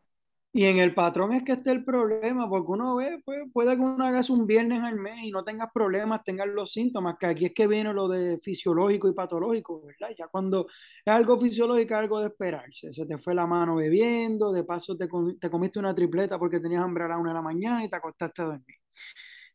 Y 0.58 0.64
en 0.68 0.78
el 0.80 0.94
patrón 0.94 1.34
es 1.34 1.44
que 1.44 1.52
esté 1.52 1.72
el 1.72 1.84
problema, 1.84 2.48
porque 2.48 2.72
uno 2.72 2.96
ve, 2.96 3.22
pues, 3.26 3.44
puede 3.52 3.76
que 3.76 3.82
uno 3.82 4.06
haga 4.06 4.22
un 4.30 4.48
viernes 4.48 4.82
al 4.82 4.96
mes 4.96 5.18
y 5.24 5.30
no 5.30 5.44
tengas 5.44 5.70
problemas, 5.74 6.24
tengas 6.24 6.48
los 6.48 6.72
síntomas, 6.72 7.18
que 7.20 7.26
aquí 7.26 7.46
es 7.48 7.54
que 7.54 7.68
viene 7.68 7.94
lo 7.94 8.08
de 8.08 8.40
fisiológico 8.40 9.10
y 9.10 9.14
patológico, 9.14 9.82
¿verdad? 9.82 10.16
Ya 10.18 10.28
cuando 10.30 10.68
es 11.04 11.14
algo 11.14 11.38
fisiológico, 11.38 11.94
es 11.96 12.00
algo 12.00 12.22
de 12.22 12.28
esperarse. 12.28 12.94
Se 12.94 13.06
te 13.06 13.18
fue 13.18 13.36
la 13.36 13.46
mano 13.46 13.76
bebiendo, 13.76 14.54
de 14.54 14.64
paso 14.64 14.96
te, 14.96 15.10
te 15.42 15.50
comiste 15.50 15.78
una 15.78 15.94
tripleta 15.94 16.40
porque 16.40 16.62
tenías 16.62 16.82
hambre 16.82 17.04
a 17.04 17.10
la 17.10 17.18
una 17.18 17.32
de 17.32 17.36
la 17.36 17.42
mañana 17.42 17.84
y 17.84 17.90
te 17.90 17.98
acostaste 17.98 18.42
a 18.42 18.46
dormir. 18.46 18.78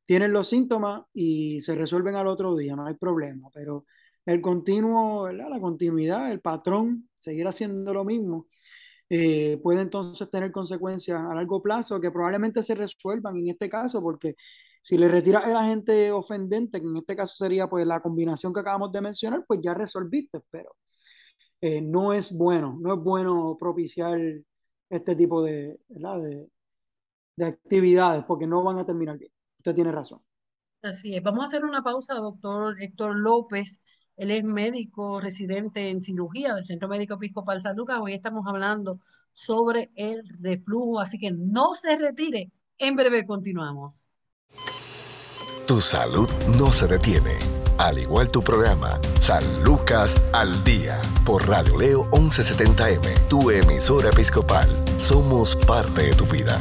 Tienes 0.04 0.28
los 0.28 0.50
síntomas 0.50 1.04
y 1.14 1.62
se 1.62 1.74
resuelven 1.76 2.16
al 2.16 2.26
otro 2.26 2.54
día, 2.54 2.76
no 2.76 2.84
hay 2.84 2.94
problema, 2.94 3.48
pero 3.54 3.86
el 4.26 4.42
continuo, 4.42 5.22
¿verdad? 5.22 5.48
La 5.48 5.60
continuidad, 5.60 6.30
el 6.30 6.42
patrón, 6.42 7.08
seguir 7.18 7.48
haciendo 7.48 7.94
lo 7.94 8.04
mismo 8.04 8.48
eh, 9.10 9.58
puede 9.62 9.82
entonces 9.82 10.30
tener 10.30 10.52
consecuencias 10.52 11.20
a 11.20 11.34
largo 11.34 11.62
plazo 11.62 12.00
que 12.00 12.10
probablemente 12.12 12.62
se 12.62 12.74
resuelvan 12.74 13.36
en 13.36 13.48
este 13.48 13.68
caso, 13.68 14.00
porque 14.00 14.36
si 14.80 14.96
le 14.96 15.08
retiras 15.08 15.46
el 15.46 15.56
agente 15.56 16.12
ofendente, 16.12 16.80
que 16.80 16.86
en 16.86 16.96
este 16.96 17.16
caso 17.16 17.34
sería 17.36 17.68
pues 17.68 17.86
la 17.86 18.00
combinación 18.00 18.52
que 18.54 18.60
acabamos 18.60 18.92
de 18.92 19.00
mencionar, 19.00 19.44
pues 19.46 19.60
ya 19.62 19.74
resolviste, 19.74 20.40
pero 20.50 20.76
eh, 21.60 21.80
no 21.82 22.12
es 22.14 22.36
bueno, 22.36 22.78
no 22.80 22.94
es 22.94 23.00
bueno 23.00 23.56
propiciar 23.58 24.18
este 24.88 25.16
tipo 25.16 25.42
de, 25.42 25.78
de, 25.88 26.48
de 27.36 27.44
actividades 27.44 28.24
porque 28.24 28.46
no 28.46 28.62
van 28.62 28.78
a 28.78 28.86
terminar 28.86 29.18
bien. 29.18 29.32
Usted 29.58 29.74
tiene 29.74 29.92
razón. 29.92 30.20
Así 30.82 31.14
es. 31.14 31.22
Vamos 31.22 31.42
a 31.42 31.44
hacer 31.44 31.64
una 31.64 31.82
pausa, 31.82 32.14
doctor 32.14 32.82
Héctor 32.82 33.16
López. 33.16 33.82
Él 34.20 34.30
es 34.32 34.44
médico 34.44 35.18
residente 35.18 35.88
en 35.88 36.02
cirugía 36.02 36.54
del 36.54 36.66
Centro 36.66 36.88
Médico 36.88 37.14
Episcopal 37.14 37.58
San 37.62 37.74
Lucas. 37.74 38.00
Hoy 38.02 38.12
estamos 38.12 38.44
hablando 38.46 38.98
sobre 39.32 39.90
el 39.94 40.20
reflujo, 40.42 41.00
así 41.00 41.16
que 41.16 41.30
no 41.32 41.72
se 41.72 41.96
retire. 41.96 42.50
En 42.76 42.96
breve 42.96 43.24
continuamos. 43.24 44.12
Tu 45.66 45.80
salud 45.80 46.28
no 46.58 46.70
se 46.70 46.86
detiene. 46.86 47.38
Al 47.78 47.98
igual 47.98 48.30
tu 48.30 48.42
programa, 48.42 49.00
San 49.20 49.64
Lucas 49.64 50.14
al 50.34 50.64
Día, 50.64 51.00
por 51.24 51.48
Radio 51.48 51.78
Leo 51.78 52.10
1170M, 52.10 53.26
tu 53.26 53.50
emisora 53.50 54.10
episcopal. 54.10 54.68
Somos 54.98 55.56
parte 55.56 56.02
de 56.02 56.12
tu 56.12 56.26
vida. 56.26 56.60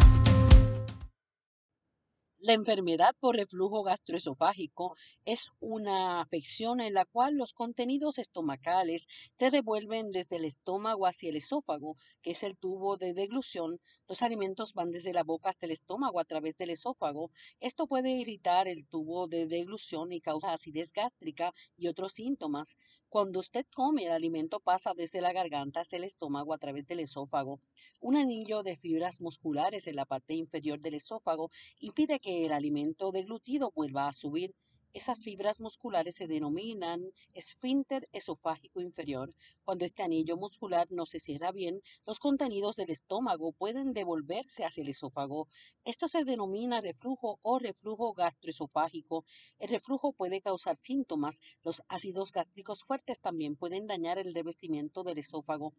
La 2.49 2.55
enfermedad 2.55 3.15
por 3.19 3.35
reflujo 3.35 3.83
gastroesofágico 3.83 4.95
es 5.23 5.49
una 5.59 6.19
afección 6.19 6.81
en 6.81 6.95
la 6.95 7.05
cual 7.05 7.35
los 7.35 7.53
contenidos 7.53 8.17
estomacales 8.17 9.05
se 9.37 9.51
revuelven 9.51 10.09
desde 10.09 10.37
el 10.37 10.45
estómago 10.45 11.05
hacia 11.05 11.29
el 11.29 11.35
esófago, 11.35 11.95
que 12.23 12.31
es 12.31 12.41
el 12.41 12.57
tubo 12.57 12.97
de 12.97 13.13
deglución. 13.13 13.79
Los 14.07 14.23
alimentos 14.23 14.73
van 14.73 14.89
desde 14.89 15.13
la 15.13 15.21
boca 15.21 15.49
hasta 15.49 15.67
el 15.67 15.73
estómago 15.73 16.19
a 16.19 16.25
través 16.25 16.57
del 16.57 16.71
esófago. 16.71 17.29
Esto 17.59 17.85
puede 17.85 18.09
irritar 18.09 18.67
el 18.67 18.87
tubo 18.87 19.27
de 19.27 19.45
deglución 19.45 20.11
y 20.11 20.19
causa 20.19 20.51
acidez 20.51 20.91
gástrica 20.91 21.53
y 21.77 21.87
otros 21.87 22.13
síntomas. 22.13 22.77
Cuando 23.09 23.39
usted 23.39 23.65
come, 23.73 24.05
el 24.05 24.11
alimento 24.11 24.59
pasa 24.59 24.93
desde 24.95 25.19
la 25.19 25.33
garganta 25.33 25.79
hasta 25.79 25.97
el 25.97 26.03
estómago 26.03 26.53
a 26.53 26.59
través 26.59 26.85
del 26.85 26.99
esófago. 26.99 27.59
Un 27.99 28.15
anillo 28.15 28.61
de 28.61 28.77
fibras 28.77 29.19
musculares 29.19 29.87
en 29.87 29.95
la 29.95 30.05
parte 30.05 30.35
inferior 30.35 30.79
del 30.79 30.93
esófago 30.93 31.49
impide 31.79 32.19
que 32.19 32.45
el 32.45 32.51
alimento 32.51 33.11
deglutido 33.11 33.71
vuelva 33.75 34.07
a 34.07 34.13
subir. 34.13 34.53
Esas 34.91 35.21
fibras 35.21 35.59
musculares 35.59 36.15
se 36.15 36.25
denominan 36.25 37.11
esfínter 37.33 38.09
esofágico 38.11 38.81
inferior. 38.81 39.35
Cuando 39.63 39.85
este 39.85 40.01
anillo 40.01 40.35
muscular 40.35 40.87
no 40.89 41.05
se 41.05 41.19
cierra 41.19 41.51
bien, 41.51 41.83
los 42.07 42.17
contenidos 42.17 42.75
del 42.75 42.89
estómago 42.89 43.51
pueden 43.51 43.93
devolverse 43.93 44.65
hacia 44.65 44.81
el 44.81 44.89
esófago. 44.89 45.47
Esto 45.85 46.07
se 46.07 46.23
denomina 46.23 46.81
reflujo 46.81 47.39
o 47.43 47.59
reflujo 47.59 48.13
gastroesofágico. 48.13 49.25
El 49.59 49.69
reflujo 49.69 50.11
puede 50.11 50.41
causar 50.41 50.75
síntomas. 50.75 51.39
Los 51.63 51.83
ácidos 51.87 52.31
gástricos 52.31 52.83
fuertes 52.83 53.21
también 53.21 53.55
pueden 53.55 53.85
dañar 53.85 54.17
el 54.17 54.33
revestimiento 54.33 55.03
del 55.03 55.19
esófago. 55.19 55.71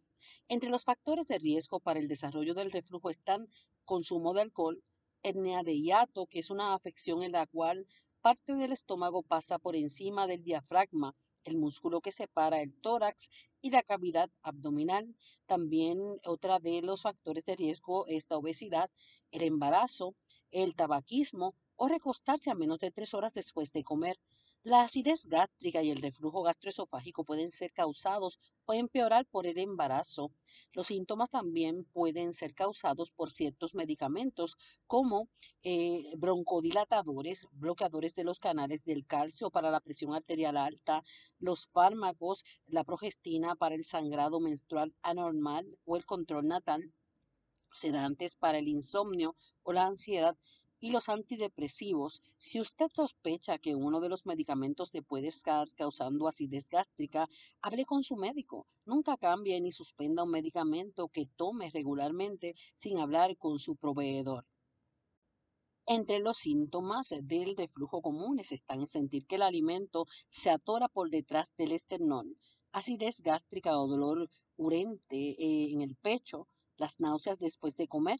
Entre 0.47 0.69
los 0.69 0.85
factores 0.85 1.27
de 1.27 1.37
riesgo 1.37 1.81
para 1.81 1.99
el 1.99 2.07
desarrollo 2.07 2.53
del 2.53 2.71
reflujo 2.71 3.09
están 3.09 3.49
consumo 3.83 4.33
de 4.33 4.41
alcohol, 4.41 4.81
etnia 5.21 5.63
de 5.63 5.79
hiato, 5.79 6.27
que 6.27 6.39
es 6.39 6.49
una 6.49 6.73
afección 6.73 7.23
en 7.23 7.33
la 7.33 7.45
cual 7.45 7.85
parte 8.21 8.55
del 8.55 8.71
estómago 8.71 9.23
pasa 9.23 9.57
por 9.57 9.75
encima 9.75 10.27
del 10.27 10.43
diafragma, 10.43 11.15
el 11.43 11.57
músculo 11.57 12.01
que 12.01 12.11
separa 12.11 12.61
el 12.61 12.73
tórax 12.81 13.29
y 13.61 13.71
la 13.71 13.81
cavidad 13.81 14.29
abdominal. 14.43 15.15
También 15.47 15.99
otra 16.25 16.59
de 16.59 16.81
los 16.81 17.01
factores 17.01 17.45
de 17.45 17.55
riesgo 17.55 18.05
es 18.07 18.27
la 18.29 18.37
obesidad, 18.37 18.91
el 19.31 19.41
embarazo, 19.43 20.15
el 20.51 20.75
tabaquismo 20.75 21.55
o 21.75 21.87
recostarse 21.87 22.51
a 22.51 22.55
menos 22.55 22.79
de 22.79 22.91
tres 22.91 23.13
horas 23.13 23.33
después 23.33 23.73
de 23.73 23.83
comer. 23.83 24.17
La 24.63 24.83
acidez 24.83 25.25
gástrica 25.25 25.81
y 25.81 25.89
el 25.89 26.03
reflujo 26.03 26.43
gastroesofágico 26.43 27.23
pueden 27.23 27.49
ser 27.49 27.71
causados 27.73 28.37
o 28.65 28.73
empeorar 28.73 29.25
por 29.25 29.47
el 29.47 29.57
embarazo. 29.57 30.31
Los 30.73 30.85
síntomas 30.85 31.31
también 31.31 31.83
pueden 31.85 32.31
ser 32.35 32.53
causados 32.53 33.09
por 33.09 33.31
ciertos 33.31 33.73
medicamentos 33.73 34.57
como 34.85 35.29
eh, 35.63 36.03
broncodilatadores, 36.15 37.47
bloqueadores 37.53 38.13
de 38.13 38.23
los 38.23 38.37
canales 38.37 38.85
del 38.85 39.07
calcio 39.07 39.49
para 39.49 39.71
la 39.71 39.79
presión 39.79 40.13
arterial 40.13 40.55
alta, 40.57 41.01
los 41.39 41.65
fármacos, 41.65 42.43
la 42.67 42.83
progestina 42.83 43.55
para 43.55 43.73
el 43.73 43.83
sangrado 43.83 44.39
menstrual 44.39 44.93
anormal 45.01 45.79
o 45.85 45.97
el 45.97 46.05
control 46.05 46.47
natal, 46.47 46.93
sedantes 47.73 48.35
para 48.35 48.59
el 48.59 48.67
insomnio 48.67 49.33
o 49.63 49.73
la 49.73 49.87
ansiedad 49.87 50.37
y 50.81 50.89
los 50.89 51.09
antidepresivos, 51.09 52.23
si 52.39 52.59
usted 52.59 52.87
sospecha 52.91 53.59
que 53.59 53.75
uno 53.75 54.01
de 54.01 54.09
los 54.09 54.25
medicamentos 54.25 54.91
le 54.95 55.03
puede 55.03 55.27
estar 55.27 55.67
causando 55.75 56.27
acidez 56.27 56.67
gástrica, 56.67 57.29
hable 57.61 57.85
con 57.85 58.03
su 58.03 58.15
médico. 58.15 58.65
Nunca 58.85 59.15
cambie 59.15 59.61
ni 59.61 59.71
suspenda 59.71 60.23
un 60.23 60.31
medicamento 60.31 61.07
que 61.07 61.27
tome 61.37 61.69
regularmente 61.69 62.55
sin 62.73 62.97
hablar 62.97 63.37
con 63.37 63.59
su 63.59 63.75
proveedor. 63.75 64.47
Entre 65.85 66.19
los 66.19 66.37
síntomas 66.37 67.13
del 67.21 67.55
reflujo 67.55 68.01
comunes 68.01 68.51
están 68.51 68.87
sentir 68.87 69.27
que 69.27 69.35
el 69.35 69.43
alimento 69.43 70.07
se 70.27 70.49
atora 70.49 70.87
por 70.87 71.11
detrás 71.11 71.55
del 71.57 71.73
esternón, 71.73 72.37
acidez 72.71 73.21
gástrica 73.21 73.79
o 73.79 73.87
dolor 73.87 74.29
urente 74.57 75.35
eh, 75.37 75.71
en 75.71 75.81
el 75.81 75.95
pecho, 75.95 76.47
las 76.77 76.99
náuseas 76.99 77.37
después 77.37 77.77
de 77.77 77.87
comer, 77.87 78.19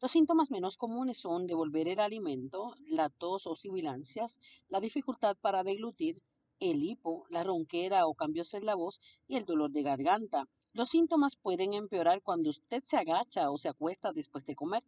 los 0.00 0.12
síntomas 0.12 0.52
menos 0.52 0.76
comunes 0.76 1.18
son 1.18 1.46
devolver 1.46 1.88
el 1.88 1.98
alimento, 1.98 2.74
la 2.86 3.10
tos 3.10 3.48
o 3.48 3.54
sibilancias, 3.54 4.40
la 4.68 4.80
dificultad 4.80 5.36
para 5.40 5.64
deglutir, 5.64 6.22
el 6.60 6.84
hipo, 6.84 7.26
la 7.30 7.42
ronquera 7.42 8.06
o 8.06 8.14
cambios 8.14 8.54
en 8.54 8.64
la 8.64 8.76
voz 8.76 9.00
y 9.26 9.36
el 9.36 9.44
dolor 9.44 9.72
de 9.72 9.82
garganta. 9.82 10.48
Los 10.72 10.90
síntomas 10.90 11.36
pueden 11.36 11.72
empeorar 11.74 12.22
cuando 12.22 12.50
usted 12.50 12.82
se 12.84 12.96
agacha 12.96 13.50
o 13.50 13.58
se 13.58 13.70
acuesta 13.70 14.12
después 14.12 14.44
de 14.46 14.54
comer. 14.54 14.84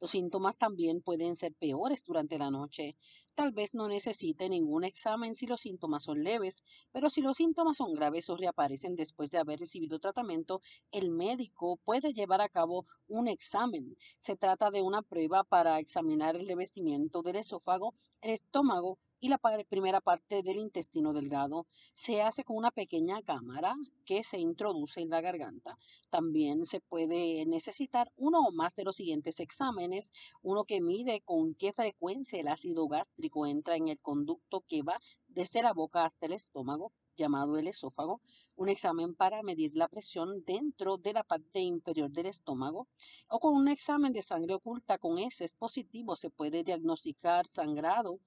Los 0.00 0.10
síntomas 0.10 0.58
también 0.58 1.00
pueden 1.00 1.36
ser 1.36 1.54
peores 1.54 2.04
durante 2.04 2.38
la 2.38 2.50
noche. 2.50 2.96
Tal 3.34 3.52
vez 3.52 3.74
no 3.74 3.88
necesite 3.88 4.48
ningún 4.48 4.84
examen 4.84 5.34
si 5.34 5.46
los 5.46 5.62
síntomas 5.62 6.04
son 6.04 6.22
leves, 6.22 6.62
pero 6.92 7.10
si 7.10 7.20
los 7.20 7.36
síntomas 7.36 7.78
son 7.78 7.92
graves 7.92 8.30
o 8.30 8.36
reaparecen 8.36 8.94
después 8.94 9.30
de 9.30 9.38
haber 9.38 9.58
recibido 9.58 9.98
tratamiento, 9.98 10.60
el 10.92 11.10
médico 11.10 11.78
puede 11.84 12.12
llevar 12.12 12.40
a 12.40 12.48
cabo 12.48 12.86
un 13.08 13.26
examen. 13.26 13.96
Se 14.18 14.36
trata 14.36 14.70
de 14.70 14.82
una 14.82 15.02
prueba 15.02 15.42
para 15.42 15.78
examinar 15.80 16.36
el 16.36 16.46
revestimiento 16.46 17.22
del 17.22 17.36
esófago, 17.36 17.94
el 18.20 18.30
estómago 18.30 18.98
y 19.20 19.28
la 19.28 19.38
primera 19.38 20.00
parte 20.00 20.42
del 20.42 20.58
intestino 20.58 21.12
delgado 21.12 21.66
se 21.94 22.22
hace 22.22 22.44
con 22.44 22.56
una 22.56 22.70
pequeña 22.70 23.22
cámara 23.22 23.74
que 24.04 24.22
se 24.22 24.38
introduce 24.38 25.00
en 25.00 25.10
la 25.10 25.20
garganta. 25.20 25.78
También 26.10 26.66
se 26.66 26.80
puede 26.80 27.46
necesitar 27.46 28.12
uno 28.16 28.40
o 28.40 28.52
más 28.52 28.74
de 28.74 28.84
los 28.84 28.96
siguientes 28.96 29.40
exámenes, 29.40 30.12
uno 30.42 30.64
que 30.64 30.80
mide 30.80 31.22
con 31.22 31.54
qué 31.54 31.72
frecuencia 31.72 32.40
el 32.40 32.48
ácido 32.48 32.86
gástrico 32.88 33.46
entra 33.46 33.76
en 33.76 33.88
el 33.88 33.98
conducto 33.98 34.62
que 34.66 34.82
va 34.82 35.00
desde 35.28 35.62
la 35.62 35.72
boca 35.72 36.04
hasta 36.04 36.26
el 36.26 36.32
estómago, 36.32 36.92
llamado 37.16 37.58
el 37.58 37.68
esófago, 37.68 38.20
un 38.56 38.68
examen 38.68 39.14
para 39.14 39.42
medir 39.42 39.74
la 39.74 39.88
presión 39.88 40.44
dentro 40.44 40.96
de 40.96 41.12
la 41.12 41.24
parte 41.24 41.60
inferior 41.60 42.10
del 42.10 42.26
estómago, 42.26 42.88
o 43.28 43.40
con 43.40 43.54
un 43.54 43.68
examen 43.68 44.12
de 44.12 44.22
sangre 44.22 44.54
oculta 44.54 44.98
con 44.98 45.18
heces 45.18 45.54
positivo 45.54 46.16
se 46.16 46.30
puede 46.30 46.62
diagnosticar 46.62 47.46
sangrado, 47.46 48.20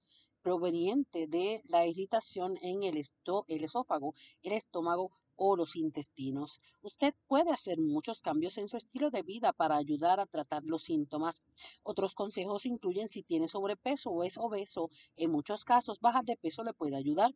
proveniente 0.48 1.28
de 1.28 1.62
la 1.66 1.86
irritación 1.86 2.58
en 2.62 2.84
el, 2.84 2.96
el 2.96 3.64
esófago, 3.66 4.16
el 4.44 4.54
estómago 4.54 5.12
o 5.36 5.58
los 5.58 5.76
intestinos. 5.76 6.62
Usted 6.82 7.14
puede 7.28 7.52
hacer 7.52 7.80
muchos 7.82 8.22
cambios 8.22 8.58
en 8.58 8.70
su 8.70 8.78
estilo 8.78 9.12
de 9.12 9.24
vida 9.24 9.52
para 9.52 9.76
ayudar 9.76 10.22
a 10.22 10.26
tratar 10.26 10.64
los 10.64 10.84
síntomas. 10.84 11.44
Otros 11.84 12.16
consejos 12.16 12.66
incluyen 12.66 13.10
si 13.10 13.24
tiene 13.24 13.48
sobrepeso 13.48 14.10
o 14.10 14.24
es 14.24 14.38
obeso, 14.38 14.90
en 15.18 15.32
muchos 15.32 15.66
casos 15.66 16.00
bajar 16.00 16.24
de 16.24 16.38
peso 16.38 16.64
le 16.64 16.72
puede 16.72 16.96
ayudar. 16.96 17.36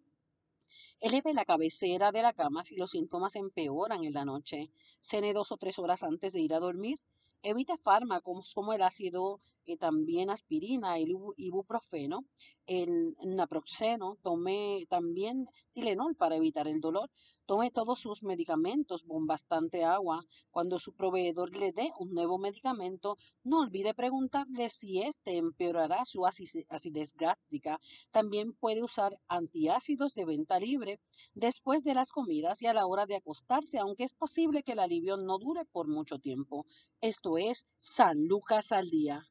Eleve 1.01 1.33
la 1.33 1.43
cabecera 1.43 2.13
de 2.13 2.21
la 2.21 2.31
cama 2.31 2.63
si 2.63 2.77
los 2.77 2.91
síntomas 2.91 3.35
empeoran 3.35 4.05
en 4.05 4.13
la 4.13 4.23
noche. 4.23 4.71
Cene 5.01 5.33
dos 5.33 5.51
o 5.51 5.57
tres 5.57 5.79
horas 5.79 6.03
antes 6.03 6.31
de 6.31 6.39
ir 6.39 6.53
a 6.53 6.61
dormir. 6.61 7.01
Evite 7.43 7.77
fármacos 7.77 8.53
como 8.53 8.71
el 8.71 8.81
ácido 8.81 9.41
y 9.65 9.77
también 9.77 10.29
aspirina, 10.29 10.97
el 10.97 11.15
ibuprofeno, 11.37 12.25
el 12.65 13.15
naproxeno, 13.25 14.17
tome 14.21 14.85
también 14.89 15.47
Tilenol 15.73 16.15
para 16.15 16.35
evitar 16.35 16.67
el 16.67 16.79
dolor, 16.79 17.09
tome 17.45 17.71
todos 17.71 17.99
sus 17.99 18.23
medicamentos 18.23 19.03
con 19.03 19.25
bastante 19.25 19.83
agua. 19.83 20.23
Cuando 20.51 20.79
su 20.79 20.93
proveedor 20.93 21.53
le 21.55 21.73
dé 21.73 21.91
un 21.99 22.13
nuevo 22.13 22.37
medicamento, 22.37 23.17
no 23.43 23.59
olvide 23.59 23.93
preguntarle 23.93 24.69
si 24.69 25.01
éste 25.01 25.37
empeorará 25.37 26.05
su 26.05 26.25
acidez 26.25 27.13
gástrica. 27.15 27.79
También 28.11 28.53
puede 28.53 28.83
usar 28.83 29.19
antiácidos 29.27 30.13
de 30.13 30.25
venta 30.25 30.59
libre 30.59 30.99
después 31.33 31.83
de 31.83 31.93
las 31.93 32.11
comidas 32.11 32.61
y 32.61 32.67
a 32.67 32.73
la 32.73 32.87
hora 32.87 33.05
de 33.05 33.17
acostarse, 33.17 33.79
aunque 33.79 34.05
es 34.05 34.13
posible 34.13 34.63
que 34.63 34.71
el 34.71 34.79
alivio 34.79 35.17
no 35.17 35.37
dure 35.37 35.65
por 35.65 35.87
mucho 35.87 36.19
tiempo. 36.19 36.65
Esto 37.01 37.37
es 37.37 37.65
San 37.77 38.27
Lucas 38.27 38.71
al 38.71 38.89
día. 38.89 39.30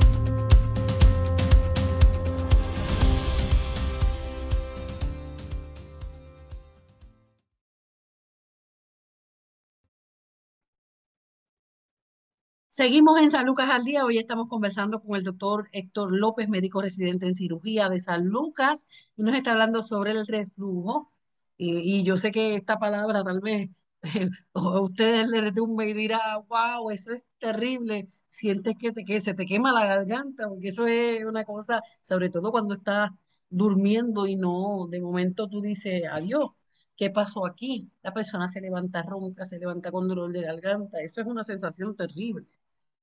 Seguimos 12.73 13.19
en 13.19 13.29
San 13.29 13.45
Lucas 13.45 13.69
al 13.69 13.83
día. 13.83 14.05
Hoy 14.05 14.17
estamos 14.17 14.47
conversando 14.47 15.01
con 15.01 15.17
el 15.17 15.23
doctor 15.23 15.67
Héctor 15.73 16.17
López, 16.17 16.47
médico 16.47 16.81
residente 16.81 17.25
en 17.25 17.35
cirugía 17.35 17.89
de 17.89 17.99
San 17.99 18.27
Lucas, 18.27 18.87
y 19.17 19.23
nos 19.23 19.35
está 19.35 19.51
hablando 19.51 19.81
sobre 19.83 20.11
el 20.11 20.25
reflujo. 20.25 21.11
y 21.57 22.03
yo 22.03 22.15
sé 22.17 22.31
que 22.31 22.55
esta 22.55 22.79
palabra 22.79 23.23
tal 23.25 23.41
vez 23.41 23.69
a 24.53 24.79
ustedes 24.81 25.27
les 25.27 25.53
tumba 25.53 25.85
y 25.85 25.93
dirá, 25.93 26.37
wow, 26.47 26.89
eso 26.91 27.11
es 27.11 27.25
terrible. 27.39 28.07
Sientes 28.27 28.77
que, 28.79 28.91
te, 28.93 29.03
que 29.03 29.19
se 29.21 29.33
te 29.33 29.45
quema 29.45 29.73
la 29.73 29.85
garganta, 29.85 30.47
porque 30.47 30.69
eso 30.69 30.87
es 30.87 31.25
una 31.25 31.43
cosa, 31.43 31.81
sobre 31.99 32.29
todo 32.29 32.51
cuando 32.51 32.75
estás 32.75 33.11
durmiendo 33.49 34.27
y 34.27 34.35
no, 34.37 34.87
de 34.89 35.01
momento 35.01 35.47
tú 35.49 35.61
dices, 35.61 36.03
adiós. 36.09 36.51
¿Qué 36.95 37.09
pasó 37.09 37.45
aquí? 37.45 37.89
La 38.03 38.13
persona 38.13 38.47
se 38.47 38.61
levanta 38.61 39.01
ronca, 39.01 39.45
se 39.45 39.57
levanta 39.59 39.91
con 39.91 40.07
dolor 40.07 40.31
de 40.31 40.41
garganta. 40.43 40.99
Eso 41.01 41.21
es 41.21 41.27
una 41.27 41.43
sensación 41.43 41.95
terrible. 41.95 42.45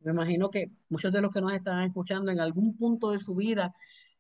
Me 0.01 0.13
imagino 0.13 0.51
que 0.51 0.71
muchos 0.89 1.13
de 1.13 1.21
los 1.21 1.33
que 1.33 1.41
nos 1.41 1.53
están 1.53 1.83
escuchando 1.85 2.31
en 2.31 2.41
algún 2.41 2.77
punto 2.77 3.11
de 3.11 3.19
su 3.19 3.35
vida 3.35 3.75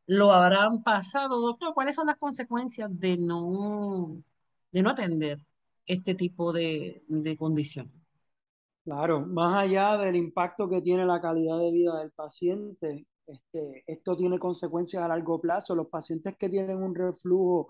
lo 0.06 0.32
habrán 0.32 0.82
pasado. 0.82 1.40
Doctor, 1.40 1.74
¿cuáles 1.74 1.94
son 1.96 2.06
las 2.08 2.16
consecuencias 2.16 2.90
de 2.98 3.16
no, 3.18 4.22
de 4.72 4.82
no 4.82 4.90
atender 4.90 5.38
este 5.86 6.14
tipo 6.14 6.52
de, 6.52 7.04
de 7.08 7.36
condición? 7.36 7.92
Claro, 8.84 9.20
más 9.26 9.54
allá 9.54 9.98
del 9.98 10.16
impacto 10.16 10.68
que 10.68 10.80
tiene 10.80 11.04
la 11.04 11.20
calidad 11.20 11.58
de 11.58 11.70
vida 11.70 11.98
del 11.98 12.10
paciente, 12.10 13.06
este, 13.26 13.84
esto 13.86 14.16
tiene 14.16 14.38
consecuencias 14.38 15.02
a 15.02 15.08
largo 15.08 15.40
plazo. 15.40 15.74
Los 15.74 15.88
pacientes 15.88 16.36
que 16.38 16.48
tienen 16.48 16.82
un 16.82 16.94
reflujo 16.94 17.68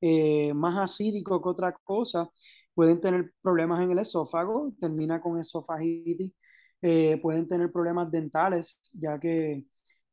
eh, 0.00 0.54
más 0.54 0.78
acídico 0.78 1.42
que 1.42 1.48
otra 1.48 1.72
cosa 1.72 2.30
pueden 2.74 3.00
tener 3.00 3.32
problemas 3.42 3.82
en 3.82 3.90
el 3.90 3.98
esófago, 3.98 4.72
termina 4.80 5.20
con 5.20 5.40
esofagitis, 5.40 6.32
eh, 6.82 7.18
pueden 7.22 7.48
tener 7.48 7.70
problemas 7.72 8.10
dentales, 8.10 8.80
ya 8.92 9.18
que 9.18 9.64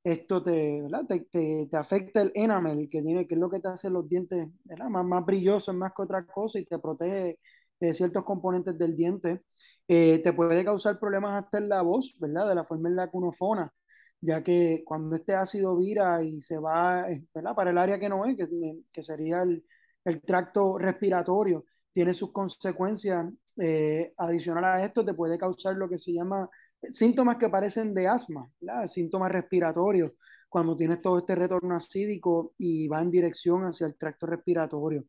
esto 0.03 0.41
te, 0.43 0.84
te, 1.32 1.67
te, 1.69 1.77
afecta 1.77 2.21
el 2.21 2.32
enamel, 2.36 2.89
que, 2.89 3.01
tiene, 3.01 3.27
que 3.27 3.36
es 3.36 3.39
lo 3.39 3.49
que 3.49 3.60
te 3.60 3.67
hace 3.67 3.89
los 3.89 4.08
dientes 4.08 4.47
Más, 4.89 5.06
más 5.06 5.25
brillosos, 5.25 5.75
más 5.75 5.91
que 5.95 6.01
otra 6.03 6.25
cosa, 6.25 6.60
y 6.60 6.65
te 6.65 6.80
protege 6.80 7.39
de 7.80 7.93
ciertos 7.93 8.23
componentes 8.23 8.77
del 8.77 8.95
diente. 8.95 9.43
Eh, 9.88 10.21
te 10.23 10.34
puede 10.34 10.65
causar 10.65 10.99
problemas 10.99 11.43
hasta 11.43 11.58
en 11.60 11.69
la 11.69 11.82
voz, 11.82 12.17
¿verdad? 12.19 12.47
De 12.49 12.56
la 12.56 12.63
forma 12.65 12.89
en 12.89 12.95
la 12.97 13.10
cunofona, 13.10 13.73
ya 14.21 14.43
que 14.43 14.84
cuando 14.86 15.15
este 15.15 15.34
ácido 15.36 15.75
vira 15.77 16.23
y 16.23 16.41
se 16.41 16.58
va, 16.58 17.10
eh, 17.12 17.25
¿verdad? 17.34 17.56
Para 17.56 17.71
el 17.71 17.77
área 17.77 17.99
que 17.99 18.10
no 18.10 18.25
es, 18.25 18.38
que, 18.38 18.47
que 18.91 19.03
sería 19.03 19.41
el, 19.43 19.65
el 20.06 20.21
tracto 20.21 20.77
respiratorio, 20.77 21.65
tiene 21.93 22.13
sus 22.13 22.32
consecuencias 22.32 23.25
eh, 23.60 24.13
adicional 24.17 24.65
a 24.65 24.86
esto, 24.86 25.06
te 25.06 25.13
puede 25.13 25.38
causar 25.38 25.76
lo 25.76 25.89
que 25.89 25.98
se 25.98 26.13
llama 26.13 26.50
síntomas 26.89 27.38
que 27.38 27.50
parecen 27.50 27.93
de 27.93 28.08
asma, 28.08 28.50
síntomas 28.86 29.32
respiratorios, 29.32 30.12
cuando 30.50 30.76
tienes 30.76 31.02
todo 31.02 31.17
este 31.20 31.36
retorno 31.36 31.76
acídico 31.76 32.54
y 32.58 32.88
va 32.88 33.02
en 33.02 33.12
dirección 33.12 33.63
hacia 33.63 33.88
el 33.88 33.98
tracto 33.98 34.26
respiratorio. 34.28 35.06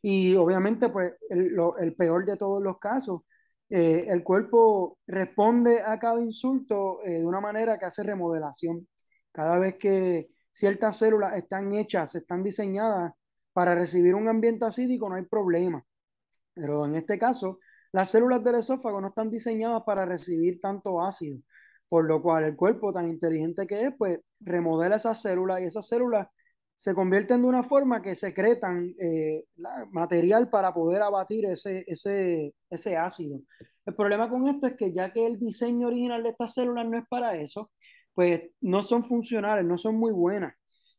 Y 0.00 0.34
obviamente, 0.36 0.88
pues, 0.88 1.14
el, 1.28 1.56
el 1.78 1.94
peor 1.94 2.24
de 2.24 2.36
todos 2.36 2.62
los 2.62 2.78
casos, 2.78 3.22
eh, 3.70 4.06
el 4.08 4.22
cuerpo 4.22 4.98
responde 5.06 5.82
a 5.82 5.98
cada 5.98 6.20
insulto 6.20 7.02
eh, 7.04 7.20
de 7.20 7.26
una 7.26 7.40
manera 7.40 7.78
que 7.78 7.84
hace 7.86 8.02
remodelación. 8.02 8.88
Cada 9.32 9.58
vez 9.58 9.76
que 9.78 10.28
ciertas 10.50 10.98
células 10.98 11.36
están 11.36 11.72
hechas, 11.72 12.14
están 12.14 12.42
diseñadas 12.42 13.12
para 13.52 13.74
recibir 13.74 14.14
un 14.14 14.28
ambiente 14.28 14.64
acídico, 14.64 15.08
no 15.08 15.16
hay 15.16 15.24
problema. 15.26 15.84
Pero 16.54 16.86
en 16.86 16.96
este 16.96 17.18
caso, 17.18 17.60
las 17.92 18.10
células 18.10 18.42
del 18.44 18.56
esófago 18.56 19.00
no 19.00 19.08
están 19.08 19.30
diseñadas 19.30 19.82
para 19.84 20.04
recibir 20.04 20.60
tanto 20.60 21.02
ácido, 21.02 21.38
por 21.88 22.04
lo 22.06 22.22
cual 22.22 22.44
el 22.44 22.56
cuerpo, 22.56 22.92
tan 22.92 23.08
inteligente 23.08 23.66
que 23.66 23.86
es, 23.86 23.94
pues 23.96 24.20
remodela 24.40 24.96
esas 24.96 25.20
células 25.22 25.60
y 25.60 25.64
esas 25.64 25.88
células 25.88 26.28
se 26.76 26.94
convierten 26.94 27.42
de 27.42 27.48
una 27.48 27.64
forma 27.64 28.00
que 28.02 28.14
secretan 28.14 28.94
eh, 29.00 29.44
material 29.90 30.48
para 30.48 30.72
poder 30.72 31.02
abatir 31.02 31.44
ese, 31.46 31.84
ese, 31.88 32.54
ese 32.70 32.96
ácido. 32.96 33.40
El 33.84 33.94
problema 33.94 34.28
con 34.30 34.46
esto 34.46 34.66
es 34.66 34.74
que 34.76 34.92
ya 34.92 35.12
que 35.12 35.26
el 35.26 35.38
diseño 35.40 35.88
original 35.88 36.22
de 36.22 36.28
estas 36.30 36.54
células 36.54 36.86
no 36.86 36.98
es 36.98 37.04
para 37.08 37.36
eso, 37.36 37.70
pues 38.14 38.42
no 38.60 38.82
son 38.82 39.04
funcionales, 39.04 39.64
no 39.64 39.78
son 39.78 39.96
muy 39.96 40.12
buenas. 40.12 40.54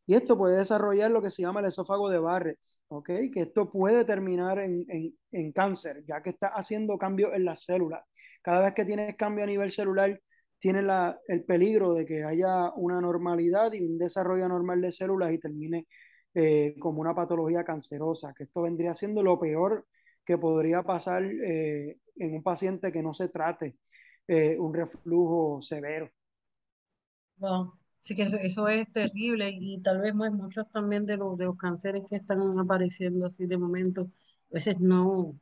Y 0.10 0.16
esto 0.16 0.36
puede 0.36 0.58
desarrollar 0.58 1.12
lo 1.12 1.22
que 1.22 1.30
se 1.30 1.44
llama 1.44 1.60
el 1.60 1.68
esófago 1.68 2.10
de 2.10 2.18
Barrett, 2.18 2.58
¿ok? 2.88 3.12
Que 3.32 3.42
esto 3.44 3.70
puede 3.70 4.06
terminar 4.06 4.58
en, 4.58 4.84
en, 4.90 5.16
en 5.32 5.52
cáncer, 5.52 6.04
ya 6.08 6.24
que 6.24 6.32
está 6.32 6.48
haciendo 6.48 6.98
cambios 6.98 7.32
en 7.36 7.46
las 7.46 7.64
células. 7.64 8.04
Cada 8.42 8.66
vez 8.66 8.74
que 8.74 8.86
tienes 8.86 9.16
cambio 9.18 9.44
a 9.44 9.48
nivel 9.48 9.70
celular, 9.70 10.20
tiene 10.58 10.82
la, 10.82 11.20
el 11.28 11.44
peligro 11.44 11.94
de 11.94 12.08
que 12.08 12.24
haya 12.24 12.72
una 12.76 13.00
normalidad 13.00 13.72
y 13.74 13.86
un 13.86 14.00
desarrollo 14.00 14.48
normal 14.50 14.82
de 14.82 14.92
células 14.92 15.32
y 15.32 15.38
termine 15.38 15.86
eh, 16.34 16.76
como 16.80 17.02
una 17.02 17.14
patología 17.14 17.64
cancerosa, 17.64 18.34
que 18.36 18.46
esto 18.46 18.64
vendría 18.64 18.96
siendo 18.96 19.22
lo 19.22 19.40
peor 19.40 19.86
que 20.26 20.40
podría 20.40 20.82
pasar 20.82 21.24
eh, 21.24 22.00
en 22.16 22.34
un 22.34 22.42
paciente 22.42 22.92
que 22.92 23.04
no 23.04 23.14
se 23.14 23.30
trate 23.30 23.78
eh, 24.28 24.58
un 24.58 24.74
reflujo 24.74 25.62
severo. 25.62 26.10
Wow. 27.40 27.79
Sí 28.00 28.16
que 28.16 28.24
eso, 28.24 28.68
es 28.68 28.92
terrible 28.92 29.50
y 29.52 29.80
tal 29.82 30.02
vez 30.02 30.14
muchos 30.16 30.70
también 30.72 31.06
de 31.06 31.18
los, 31.18 31.38
de 31.38 31.46
los 31.46 31.58
cánceres 31.58 32.04
que 32.10 32.16
están 32.16 32.58
apareciendo 32.60 33.26
así 33.26 33.46
de 33.46 33.58
momento, 33.58 34.04
a 34.52 34.54
veces 34.56 34.80
no 34.80 35.38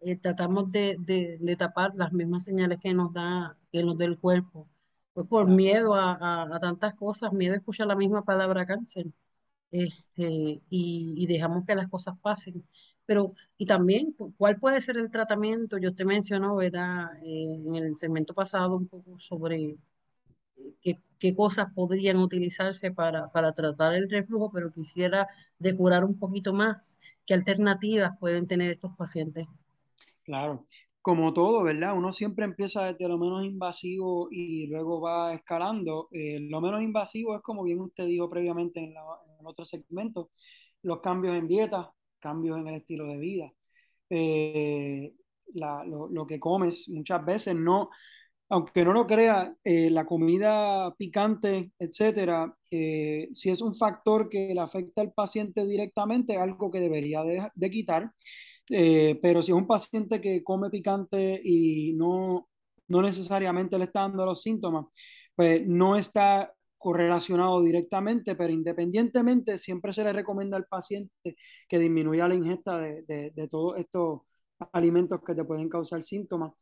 eh, 0.00 0.16
tratamos 0.18 0.72
de, 0.72 0.96
de, 0.98 1.56
tapar 1.56 1.92
las 1.96 2.12
mismas 2.12 2.44
señales 2.44 2.80
que 2.80 2.94
nos 2.94 3.12
da, 3.12 3.58
que 3.72 3.82
nos 3.84 3.98
da 3.98 4.04
el 4.06 4.18
cuerpo, 4.18 4.68
pues 5.14 5.26
por 5.28 5.48
miedo 5.48 5.94
a, 5.94 6.42
a, 6.54 6.60
tantas 6.60 6.94
cosas, 6.94 7.32
miedo 7.32 7.54
a 7.54 7.58
escuchar 7.58 7.86
la 7.88 7.96
misma 7.96 8.24
palabra 8.24 8.66
cáncer, 8.66 9.06
este, 9.70 10.24
y, 10.70 11.14
y 11.16 11.26
dejamos 11.26 11.64
que 11.66 11.74
las 11.74 11.88
cosas 11.88 12.16
pasen. 12.22 12.64
Pero, 13.06 13.34
y 13.58 13.66
también, 13.66 14.14
¿cuál 14.38 14.58
puede 14.58 14.80
ser 14.80 14.96
el 14.98 15.10
tratamiento? 15.10 15.78
Yo 15.78 15.94
te 15.94 16.04
mencionó, 16.04 16.56
¿verdad? 16.56 17.06
Eh, 17.24 17.54
en 17.66 17.76
el 17.76 17.98
segmento 17.98 18.34
pasado 18.34 18.76
un 18.76 18.88
poco 18.88 19.18
sobre 19.20 19.76
qué, 20.80 21.00
qué 21.18 21.34
cosas 21.34 21.72
podrían 21.74 22.18
utilizarse 22.18 22.90
para, 22.90 23.30
para 23.32 23.52
tratar 23.52 23.94
el 23.94 24.10
reflujo, 24.10 24.50
pero 24.52 24.70
quisiera 24.70 25.28
depurar 25.58 26.04
un 26.04 26.18
poquito 26.18 26.52
más. 26.52 26.98
¿Qué 27.26 27.34
alternativas 27.34 28.12
pueden 28.18 28.46
tener 28.46 28.70
estos 28.70 28.94
pacientes? 28.96 29.46
Claro, 30.22 30.66
como 31.04 31.34
todo, 31.34 31.62
¿verdad? 31.62 31.96
Uno 31.96 32.12
siempre 32.12 32.44
empieza 32.44 32.86
desde 32.86 33.08
lo 33.08 33.18
menos 33.18 33.44
invasivo 33.44 34.28
y 34.30 34.66
luego 34.68 35.00
va 35.00 35.34
escalando. 35.34 36.08
Eh, 36.12 36.40
lo 36.40 36.60
menos 36.60 36.82
invasivo 36.82 37.36
es, 37.36 37.42
como 37.42 37.62
bien 37.62 37.80
usted 37.80 38.06
dijo 38.06 38.28
previamente 38.30 38.80
en 38.80 38.90
el 38.90 39.46
otro 39.46 39.64
segmento, 39.64 40.30
los 40.82 41.00
cambios 41.00 41.36
en 41.36 41.46
dieta, 41.46 41.92
cambios 42.18 42.58
en 42.58 42.68
el 42.68 42.76
estilo 42.76 43.06
de 43.06 43.16
vida. 43.18 43.52
Eh, 44.08 45.14
la, 45.54 45.84
lo, 45.84 46.08
lo, 46.08 46.26
que 46.26 46.40
comes 46.40 46.88
muchas 46.88 47.24
veces 47.24 47.54
no, 47.54 47.90
aunque 48.48 48.84
no 48.84 48.92
lo 48.92 49.06
crea, 49.06 49.54
eh, 49.64 49.90
la 49.90 50.04
comida 50.04 50.94
picante, 50.96 51.72
etcétera, 51.78 52.54
eh, 52.70 53.28
si 53.34 53.50
es 53.50 53.60
un 53.60 53.74
factor 53.74 54.28
que 54.28 54.52
le 54.54 54.60
afecta 54.60 55.02
al 55.02 55.12
paciente 55.12 55.66
directamente, 55.66 56.36
algo 56.36 56.70
que 56.70 56.80
debería 56.80 57.22
de, 57.24 57.70
quitar. 57.70 58.12
Eh, 58.70 59.18
pero 59.22 59.42
si 59.42 59.52
es 59.52 59.56
un 59.56 59.66
paciente 59.66 60.20
que 60.20 60.42
come 60.42 60.70
picante 60.70 61.40
y 61.42 61.92
no, 61.94 62.48
no 62.88 63.02
necesariamente 63.02 63.78
le 63.78 63.84
está 63.84 64.02
dando 64.02 64.24
los 64.26 64.42
síntomas, 64.42 64.86
pues 65.34 65.66
no 65.66 65.96
está 65.96 66.52
correlacionado 66.78 67.62
directamente, 67.62 68.36
pero 68.36 68.52
independientemente 68.52 69.58
siempre 69.58 69.92
se 69.92 70.04
le 70.04 70.12
recomienda 70.12 70.56
al 70.56 70.66
paciente 70.66 71.36
que 71.68 71.78
disminuya 71.78 72.28
la 72.28 72.34
ingesta 72.34 72.78
de, 72.78 73.02
de, 73.02 73.30
de 73.34 73.48
todos 73.48 73.78
estos 73.78 74.20
alimentos 74.72 75.20
que 75.26 75.34
te 75.34 75.44
pueden 75.44 75.68
causar 75.68 76.04
síntomas. 76.04 76.52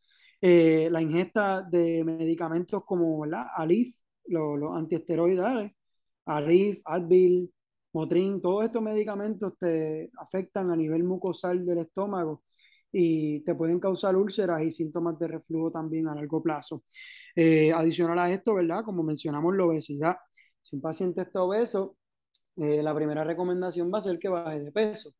Eh, 0.43 0.89
la 0.91 1.01
ingesta 1.01 1.63
de 1.63 2.03
medicamentos 2.05 2.83
como 2.85 3.25
la 3.27 3.53
Alif, 3.55 3.97
los, 4.27 4.59
los 4.59 4.77
antiesteroidales, 4.77 5.73
Alif, 6.27 6.81
Advil, 6.85 7.53
Motrin, 7.93 8.41
todos 8.41 8.65
estos 8.65 8.83
medicamentos 8.83 9.57
te 9.59 10.11
afectan 10.19 10.71
a 10.71 10.77
nivel 10.77 11.05
mucosal 11.05 11.65
del 11.65 11.79
estómago 11.79 12.43
y 12.91 13.41
te 13.45 13.55
pueden 13.55 13.81
causar 13.81 14.17
úlceras 14.17 14.63
y 14.63 14.71
síntomas 14.71 15.19
de 15.19 15.29
reflujo 15.29 15.71
también 15.71 16.09
a 16.09 16.15
largo 16.15 16.43
plazo. 16.43 16.85
Eh, 17.37 17.73
adicional 17.73 18.19
a 18.19 18.31
esto, 18.33 18.55
¿verdad? 18.55 18.85
Como 18.85 19.03
mencionamos, 19.03 19.57
la 19.57 19.65
obesidad. 19.65 20.17
Si 20.63 20.77
un 20.77 20.83
paciente 20.83 21.23
está 21.23 21.43
obeso, 21.43 21.97
eh, 22.57 22.83
la 22.83 22.95
primera 22.95 23.25
recomendación 23.25 23.91
va 23.93 23.99
a 23.99 24.03
ser 24.03 24.19
que 24.19 24.29
baje 24.29 24.61
de 24.61 24.73
peso, 24.73 25.13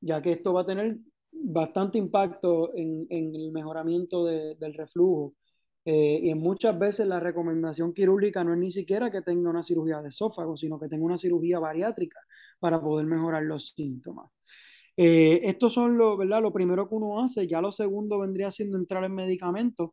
ya 0.00 0.22
que 0.22 0.32
esto 0.32 0.52
va 0.52 0.62
a 0.62 0.66
tener 0.66 0.98
bastante 1.32 1.98
impacto 1.98 2.74
en, 2.74 3.06
en 3.10 3.34
el 3.34 3.52
mejoramiento 3.52 4.24
de, 4.24 4.54
del 4.56 4.74
reflujo. 4.74 5.34
Eh, 5.84 6.20
y 6.22 6.30
en 6.30 6.38
muchas 6.38 6.78
veces 6.78 7.06
la 7.08 7.18
recomendación 7.20 7.92
quirúrgica 7.92 8.44
no 8.44 8.52
es 8.52 8.58
ni 8.58 8.70
siquiera 8.70 9.10
que 9.10 9.22
tenga 9.22 9.50
una 9.50 9.62
cirugía 9.64 10.00
de 10.00 10.08
esófago, 10.10 10.56
sino 10.56 10.78
que 10.78 10.88
tenga 10.88 11.04
una 11.04 11.18
cirugía 11.18 11.58
bariátrica 11.58 12.20
para 12.60 12.80
poder 12.80 13.06
mejorar 13.06 13.42
los 13.42 13.72
síntomas. 13.76 14.30
Eh, 14.96 15.40
estos 15.44 15.72
son 15.72 15.96
lo, 15.96 16.16
¿verdad? 16.16 16.42
lo 16.42 16.52
primero 16.52 16.88
que 16.88 16.94
uno 16.94 17.22
hace, 17.22 17.46
ya 17.46 17.60
lo 17.60 17.72
segundo 17.72 18.18
vendría 18.18 18.50
siendo 18.50 18.76
entrar 18.78 19.04
en 19.04 19.14
medicamentos. 19.14 19.90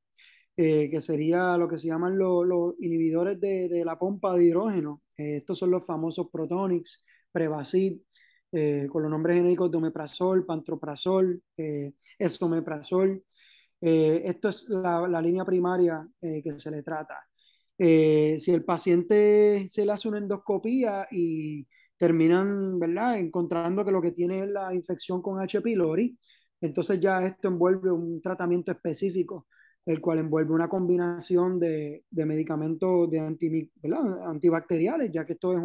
eh, 0.57 0.89
que 0.91 1.01
sería 1.01 1.57
lo 1.57 1.67
que 1.69 1.77
se 1.77 1.87
llaman 1.87 2.17
los 2.17 2.75
inhibidores 2.79 3.39
de, 3.39 3.83
la 3.85 3.97
pompa 3.97 4.35
de 4.35 4.45
hidrógeno. 4.45 5.01
Eh, 5.17 5.37
estos 5.37 5.57
son 5.59 5.71
los 5.71 5.85
famosos 5.85 6.27
Protonics, 6.31 7.03
Prevacid, 7.31 8.01
con 8.51 9.01
los 9.03 9.11
nombres 9.11 9.37
genéricos 9.37 9.69
de 9.71 9.77
omeprazol, 9.77 10.45
pantoprazol, 10.45 11.41
esomeprazol. 12.17 13.23
esto 13.79 14.49
es 14.49 14.67
la, 14.69 15.07
la 15.07 15.21
línea 15.21 15.45
primaria 15.45 16.07
que 16.19 16.53
se 16.57 16.71
le 16.71 16.81
trata. 16.83 17.15
si 17.77 18.51
el 18.51 18.63
paciente 18.65 19.67
se 19.69 19.85
le 19.85 19.91
hace 19.91 20.07
una 20.07 20.17
endoscopía 20.17 21.07
y 21.11 21.67
terminan, 21.99 22.79
¿verdad?, 22.79 23.17
encontrando 23.19 23.83
que 23.85 23.91
lo 23.91 24.01
que 24.01 24.11
tiene 24.11 24.43
es 24.43 24.49
la 24.49 24.73
infección 24.73 25.21
con 25.21 25.39
H. 25.41 25.61
pylori. 25.61 26.17
Entonces 26.61 26.99
ya 26.99 27.23
esto 27.25 27.49
envuelve 27.49 27.91
un 27.91 28.21
tratamiento 28.21 28.71
específico, 28.71 29.47
el 29.85 29.99
cual 30.01 30.19
envuelve 30.19 30.53
una 30.53 30.69
combinación 30.69 31.59
de, 31.59 32.05
de 32.09 32.25
medicamentos 32.25 33.09
de 33.09 33.19
antibacteriales, 33.19 35.11
ya 35.11 35.25
que 35.25 35.33
esto 35.33 35.53
es 35.53 35.59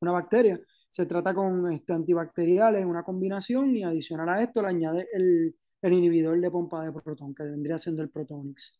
una 0.00 0.12
bacteria. 0.12 0.60
Se 0.90 1.06
trata 1.06 1.32
con 1.34 1.70
este, 1.72 1.92
antibacteriales, 1.92 2.84
una 2.84 3.02
combinación, 3.04 3.76
y 3.76 3.82
adicional 3.84 4.28
a 4.28 4.42
esto 4.42 4.60
le 4.62 4.68
añade 4.68 5.08
el, 5.12 5.54
inhibidor 5.82 6.40
de 6.40 6.50
pompa 6.50 6.84
de 6.84 6.92
protón, 6.92 7.34
que 7.34 7.44
vendría 7.44 7.78
siendo 7.78 8.02
el 8.02 8.10
Protonix. 8.10 8.72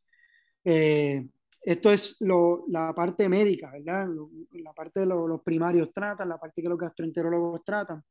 Eh, 0.64 1.26
esto 1.62 1.92
es 1.92 2.16
la 2.20 2.92
parte 2.94 3.28
médica, 3.28 3.70
¿verdad? 3.70 4.08
la 4.52 4.72
parte 4.72 5.00
de 5.00 5.06
los 5.06 5.42
primarios 5.42 5.92
tratan, 5.92 6.28
la 6.28 6.38
parte 6.38 6.62
que 6.62 6.68
los 6.68 6.78
gastroenterólogos 6.78 7.64
tratan. 7.64 8.02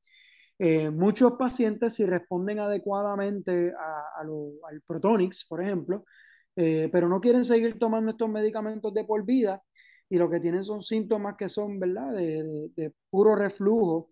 Eh, 0.58 0.90
muchos 0.90 1.34
pacientes, 1.34 1.96
si 1.96 2.06
responden 2.06 2.60
adecuadamente 2.60 3.74
al 4.18 4.82
Protonix, 4.86 5.46
por 5.48 5.62
ejemplo, 5.64 6.06
eh, 6.56 6.90
pero 6.92 7.08
no 7.08 7.22
quieren 7.22 7.44
seguir 7.44 7.80
tomando 7.80 8.12
estos 8.12 8.30
medicamentos 8.30 8.94
de 8.94 9.06
por 9.06 9.26
vida 9.26 9.62
y 10.10 10.18
lo 10.18 10.30
que 10.30 10.40
tienen 10.40 10.64
son 10.64 10.82
síntomas 10.82 11.36
que 11.38 11.50
son, 11.50 11.80
¿verdad?, 11.80 12.14
de, 12.14 12.94
puro 13.10 13.36
reflujo, 13.36 14.12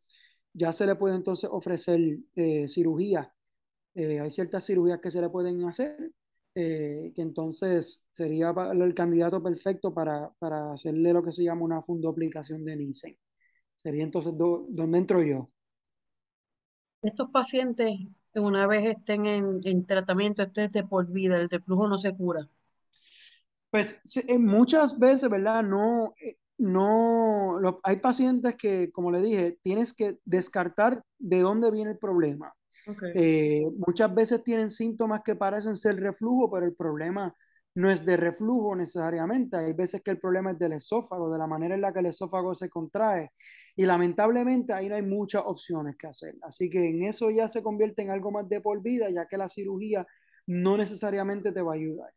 ya 0.54 0.74
se 0.74 0.86
le 0.86 0.96
puede 0.96 1.16
entonces 1.16 1.50
ofrecer 1.52 2.00
eh, 2.36 2.68
cirugía. 2.68 3.34
hay 3.96 4.30
ciertas 4.32 4.66
cirugías 4.66 5.00
que 5.02 5.12
se 5.12 5.22
le 5.22 5.30
pueden 5.30 5.64
hacer 5.66 6.12
eh, 6.60 7.12
que 7.14 7.22
entonces 7.22 8.04
sería 8.10 8.52
el 8.74 8.94
candidato 8.96 9.44
perfecto 9.44 9.94
para, 9.94 10.32
para, 10.40 10.74
hacerle 10.74 11.14
lo 11.14 11.22
que 11.22 11.32
se 11.32 11.44
llama 11.44 11.62
una 11.62 11.84
fundoplicación 11.84 12.66
de 12.66 12.76
NICE. 12.76 13.20
Sería 13.76 14.04
entonces 14.04 14.34
¿dónde 14.36 14.98
entro 14.98 15.22
yo? 15.22 15.52
Estos 17.04 17.30
pacientes, 17.30 18.00
una 18.34 18.66
vez 18.66 18.86
estén 18.86 19.28
en, 19.28 19.60
en 19.66 19.86
tratamiento, 19.86 20.42
este 20.42 20.68
de 20.70 20.84
por 20.84 21.06
vida, 21.12 21.38
el 21.38 21.48
reflujo 21.48 21.88
no 21.88 22.00
se 22.00 22.18
cura. 22.18 22.50
Pues 23.70 24.02
muchas 24.40 24.98
veces, 24.98 25.30
¿verdad? 25.30 25.64
No, 25.64 26.14
eh, 26.22 26.38
no, 26.58 27.60
hay 27.84 27.98
pacientes 27.98 28.56
que, 28.56 28.92
como 28.92 29.12
le 29.12 29.22
dije, 29.22 29.60
tienes 29.62 29.94
que 29.94 30.18
descartar 30.26 31.04
de 31.20 31.42
dónde 31.42 31.72
viene 31.72 31.92
el 31.92 31.98
problema. 31.98 32.54
Eh, 33.14 33.66
muchas 33.86 34.14
veces 34.16 34.44
tienen 34.44 34.70
síntomas 34.70 35.22
que 35.22 35.36
parecen 35.36 35.76
ser 35.76 35.98
reflujo, 35.98 36.50
pero 36.50 36.66
el 36.66 36.74
problema 36.74 37.36
no 37.76 37.92
es 37.92 38.06
de 38.06 38.18
reflujo 38.18 38.76
necesariamente. 38.76 39.58
Hay 39.58 39.74
veces 39.74 40.02
que 40.02 40.12
el 40.12 40.20
problema 40.20 40.52
es 40.52 40.60
del 40.60 40.74
esófago, 40.74 41.32
de 41.32 41.38
la 41.38 41.48
manera 41.48 41.76
en 41.76 41.82
la 41.82 41.94
que 41.94 42.00
el 42.00 42.08
esófago 42.08 42.56
se 42.56 42.70
contrae. 42.70 43.32
Y 43.76 43.86
lamentablemente 43.86 44.74
ahí 44.74 44.90
no 44.90 44.96
hay 44.96 45.04
muchas 45.04 45.44
opciones 45.46 45.96
que 45.98 46.08
hacer. 46.08 46.36
Así 46.42 46.70
que 46.70 46.90
en 46.90 47.04
eso 47.04 47.30
ya 47.30 47.48
se 47.48 47.62
convierte 47.62 48.02
en 48.02 48.10
algo 48.10 48.32
más 48.32 48.50
de 48.50 48.62
por 48.62 48.82
vida, 48.82 49.10
ya 49.10 49.28
que 49.28 49.38
la 49.38 49.48
cirugía 49.48 50.08
no 50.48 50.78
necesariamente 50.78 51.52
te 51.52 51.62
va 51.62 51.74
a 51.74 51.76
ayudar. 51.76 52.10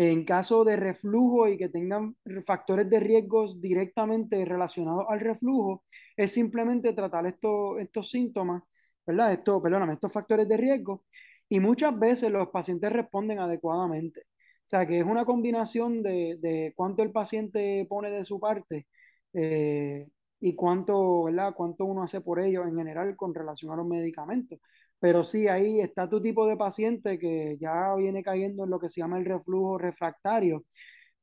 En 0.00 0.24
caso 0.24 0.64
de 0.64 0.76
reflujo 0.76 1.46
y 1.48 1.58
que 1.58 1.68
tengan 1.68 2.16
factores 2.46 2.88
de 2.88 3.00
riesgos 3.00 3.60
directamente 3.60 4.44
relacionados 4.46 5.04
al 5.10 5.20
reflujo, 5.20 5.84
es 6.16 6.32
simplemente 6.32 6.94
tratar 6.94 7.26
estos 7.26 8.10
síntomas 8.10 8.62
¿verdad? 9.06 9.32
Esto, 9.32 9.60
perdóname, 9.62 9.94
estos 9.94 10.12
factores 10.12 10.48
de 10.48 10.56
riesgo 10.56 11.04
y 11.48 11.60
muchas 11.60 11.98
veces 11.98 12.30
los 12.30 12.48
pacientes 12.50 12.92
responden 12.92 13.38
adecuadamente. 13.40 14.20
O 14.20 14.68
sea, 14.70 14.86
que 14.86 15.00
es 15.00 15.04
una 15.04 15.24
combinación 15.24 16.02
de, 16.02 16.38
de 16.40 16.72
cuánto 16.76 17.02
el 17.02 17.10
paciente 17.12 17.86
pone 17.88 18.10
de 18.10 18.24
su 18.24 18.38
parte 18.38 18.86
eh, 19.32 20.06
y 20.40 20.54
cuánto, 20.54 21.24
¿verdad? 21.24 21.54
cuánto 21.56 21.84
uno 21.84 22.02
hace 22.04 22.20
por 22.20 22.38
ellos 22.40 22.66
en 22.68 22.76
general 22.76 23.16
con 23.16 23.34
relación 23.34 23.72
a 23.72 23.76
los 23.76 23.86
medicamentos. 23.86 24.60
Pero 25.00 25.24
sí, 25.24 25.48
ahí 25.48 25.80
está 25.80 26.08
tu 26.08 26.20
tipo 26.22 26.46
de 26.46 26.56
paciente 26.56 27.18
que 27.18 27.56
ya 27.60 27.94
viene 27.96 28.22
cayendo 28.22 28.64
en 28.64 28.70
lo 28.70 28.80
que 28.80 28.88
se 28.90 29.00
llama 29.00 29.18
el 29.18 29.24
reflujo 29.26 29.78
refractario, 29.78 30.64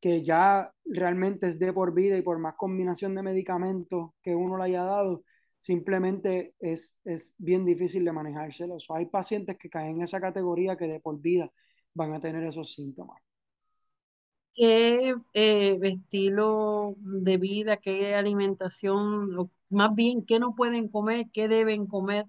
que 0.02 0.24
ya 0.24 0.72
realmente 0.86 1.48
es 1.48 1.60
de 1.60 1.74
por 1.74 1.94
vida 1.94 2.18
y 2.18 2.22
por 2.24 2.40
más 2.40 2.56
combinación 2.58 3.16
de 3.16 3.24
medicamentos 3.24 4.12
que 4.24 4.36
uno 4.36 4.58
le 4.58 4.66
haya 4.66 4.84
dado, 4.84 5.24
simplemente 5.60 6.56
es, 6.60 6.96
es 7.06 7.34
bien 7.38 7.66
difícil 7.66 8.06
de 8.06 8.14
manejárselo. 8.14 8.78
hay 8.90 9.06
pacientes 9.08 9.58
que 9.58 9.70
caen 9.70 9.98
en 9.98 10.04
esa 10.04 10.22
categoría 10.22 10.78
que 10.78 10.88
de 10.88 11.00
por 11.00 11.20
vida 11.22 11.52
van 11.94 12.14
a 12.14 12.22
tener 12.22 12.44
esos 12.46 12.74
síntomas. 12.74 13.22
¿Qué 14.54 15.14
eh, 15.34 15.80
estilo 15.84 16.96
de 17.00 17.38
vida, 17.38 17.78
qué 17.78 18.16
alimentación, 18.16 19.52
más 19.70 19.94
bien 19.96 20.24
qué 20.24 20.40
no 20.40 20.56
pueden 20.56 20.90
comer, 20.90 21.28
qué 21.32 21.48
deben 21.48 21.86
comer? 21.88 22.26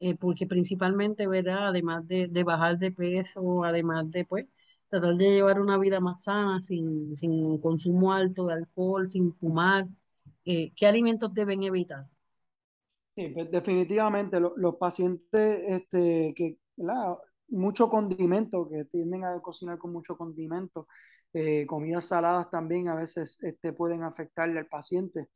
Eh, 0.00 0.14
porque 0.20 0.46
principalmente, 0.46 1.26
¿verdad? 1.26 1.68
Además 1.68 2.06
de, 2.06 2.28
de, 2.28 2.44
bajar 2.44 2.78
de 2.78 2.92
peso, 2.92 3.64
además 3.64 4.10
de, 4.10 4.24
pues, 4.24 4.46
tratar 4.88 5.16
de 5.16 5.30
llevar 5.32 5.60
una 5.60 5.76
vida 5.78 6.00
más 6.00 6.22
sana, 6.24 6.62
sin, 6.62 7.16
sin 7.16 7.58
consumo 7.60 8.12
alto 8.12 8.46
de 8.46 8.54
alcohol, 8.54 9.08
sin 9.08 9.34
fumar, 9.34 9.88
eh, 10.44 10.72
¿qué 10.76 10.86
alimentos 10.86 11.34
deben 11.34 11.62
evitar? 11.64 12.06
Sí, 13.14 13.28
pues 13.34 13.50
definitivamente 13.50 14.38
los 14.40 14.76
pacientes 14.76 15.60
este, 15.66 16.32
que, 16.36 16.56
mucho 17.48 17.88
condimento, 17.88 18.68
que 18.68 18.84
tienden 18.84 19.24
a 19.24 19.40
cocinar 19.40 19.78
con 19.78 19.92
mucho 19.92 20.16
condimento, 20.16 20.86
eh, 21.32 21.66
comidas 21.66 22.06
saladas 22.08 22.50
también 22.50 22.88
a 22.88 22.94
veces 22.94 23.42
este, 23.42 23.72
pueden 23.72 24.04
afectarle 24.04 24.60
al 24.60 24.66
paciente. 24.66 25.28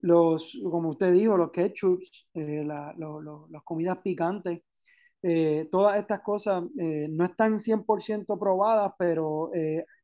Los, 0.00 0.58
como 0.70 0.90
usted 0.90 1.12
dijo, 1.12 1.36
los 1.36 1.50
ketchups, 1.50 2.28
eh, 2.34 2.64
las 2.64 3.62
comidas 3.64 3.98
picantes, 4.02 4.62
todas 5.70 5.96
estas 5.96 6.20
cosas 6.20 6.64
no 6.74 7.24
están 7.26 7.60
100% 7.60 8.38
probadas, 8.38 8.92
pero 8.98 9.50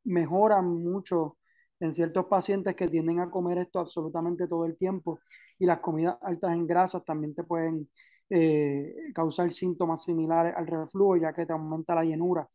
mejoran 0.05 0.67
mucho 0.85 1.39
en 1.81 1.93
ciertos 1.95 2.27
pacientes 2.27 2.75
que 2.77 2.89
tienden 2.89 3.21
a 3.21 3.31
comer 3.31 3.59
esto 3.59 3.79
absolutamente 3.81 4.47
todo 4.47 4.65
el 4.67 4.77
tiempo 4.77 5.21
y 5.59 5.67
las 5.67 5.81
comidas 5.81 6.17
altas 6.23 6.55
en 6.55 6.67
grasas 6.67 7.05
también 7.05 7.35
te 7.35 7.45
pueden 7.45 7.89
eh, 8.31 8.95
causar 9.15 9.53
síntomas 9.53 10.03
similares 10.05 10.55
al 10.57 10.67
reflujo 10.67 11.17
ya 11.17 11.33
que 11.33 11.47
te 11.47 11.53
aumenta 11.53 11.95
la 11.95 12.05
llenura. 12.05 12.49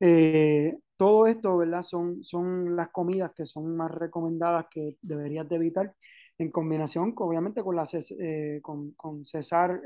Eh, 0.00 0.78
todo 0.96 1.26
esto, 1.26 1.56
¿verdad? 1.58 1.82
Son, 1.82 2.22
son 2.24 2.76
las 2.76 2.90
comidas 2.90 3.32
que 3.34 3.46
son 3.46 3.76
más 3.76 3.90
recomendadas 3.90 4.66
que 4.70 4.96
deberías 5.02 5.48
de 5.48 5.56
evitar 5.56 5.94
en 6.38 6.50
combinación, 6.50 7.14
obviamente, 7.16 7.62
con, 7.62 7.76
la, 7.76 7.84
eh, 8.20 8.60
con, 8.62 8.92
con, 8.92 9.24
cesar 9.24 9.80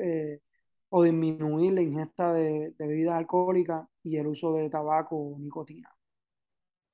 o 0.88 1.02
disminuir 1.02 1.72
la 1.72 1.82
ingesta 1.82 2.32
de, 2.32 2.74
de 2.76 2.86
bebidas 2.86 3.14
alcohólicas 3.14 3.86
y 4.02 4.16
el 4.16 4.26
uso 4.26 4.54
de 4.54 4.68
tabaco 4.68 5.16
o 5.16 5.38
nicotina. 5.38 5.94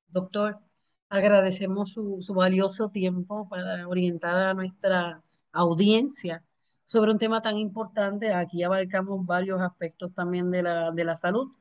Doctor, 0.09 0.61
Agradecemos 1.09 1.93
su, 1.93 2.35
valioso 2.35 2.91
tiempo 2.91 3.49
para 3.49 3.87
orientar 3.87 4.49
a 4.49 4.55
nuestra 4.55 5.23
audiencia 5.53 6.45
sobre 6.85 7.13
un 7.13 7.19
tema 7.19 7.41
tan 7.43 7.59
importante. 7.59 8.33
Aquí 8.35 8.63
abarcamos 8.65 9.25
varios 9.25 9.61
aspectos 9.61 10.13
también 10.15 10.51
de 10.51 10.63
la, 10.65 10.91
de 10.91 11.05
la 11.05 11.15
salud. 11.17 11.55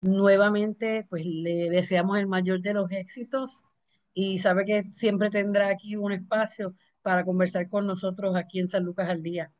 Nuevamente, 0.00 1.06
pues 1.08 1.24
le 1.24 1.70
deseamos 1.70 2.18
el 2.18 2.26
mayor 2.26 2.60
de 2.60 2.74
los 2.74 2.90
éxitos 2.90 3.66
y 4.14 4.38
sabe 4.38 4.64
que 4.64 4.84
siempre 4.92 5.30
tendrá 5.30 5.68
aquí 5.68 5.96
un 5.96 6.12
espacio 6.12 6.74
para 7.08 7.24
conversar 7.24 7.70
con 7.70 7.86
nosotros 7.86 8.36
aquí 8.36 8.60
en 8.60 8.68
San 8.68 8.84
Lucas 8.84 9.08
al 9.08 9.22
Día. 9.22 9.50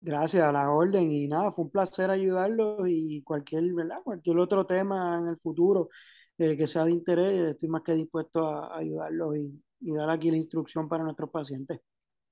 Gracias 0.00 0.42
a 0.42 0.50
la 0.50 0.68
orden 0.68 1.08
y 1.08 1.28
nada, 1.28 1.52
fue 1.52 1.66
un 1.66 1.70
placer 1.70 2.10
ayudarlos 2.10 2.80
y 2.88 3.22
cualquier, 3.22 3.72
¿verdad? 3.72 3.98
cualquier 4.02 4.38
otro 4.38 4.66
tema 4.66 5.20
en 5.20 5.28
el 5.28 5.36
futuro 5.36 5.88
eh, 6.36 6.56
que 6.56 6.66
sea 6.66 6.84
de 6.84 6.90
interés, 6.90 7.52
estoy 7.52 7.68
más 7.68 7.82
que 7.82 7.94
dispuesto 7.94 8.44
a, 8.44 8.76
ayudarlos 8.76 9.36
y, 9.36 9.62
y 9.82 9.94
dar 9.94 10.10
aquí 10.10 10.32
la 10.32 10.36
instrucción 10.36 10.88
para 10.88 11.04
nuestros 11.04 11.30
pacientes. 11.30 11.78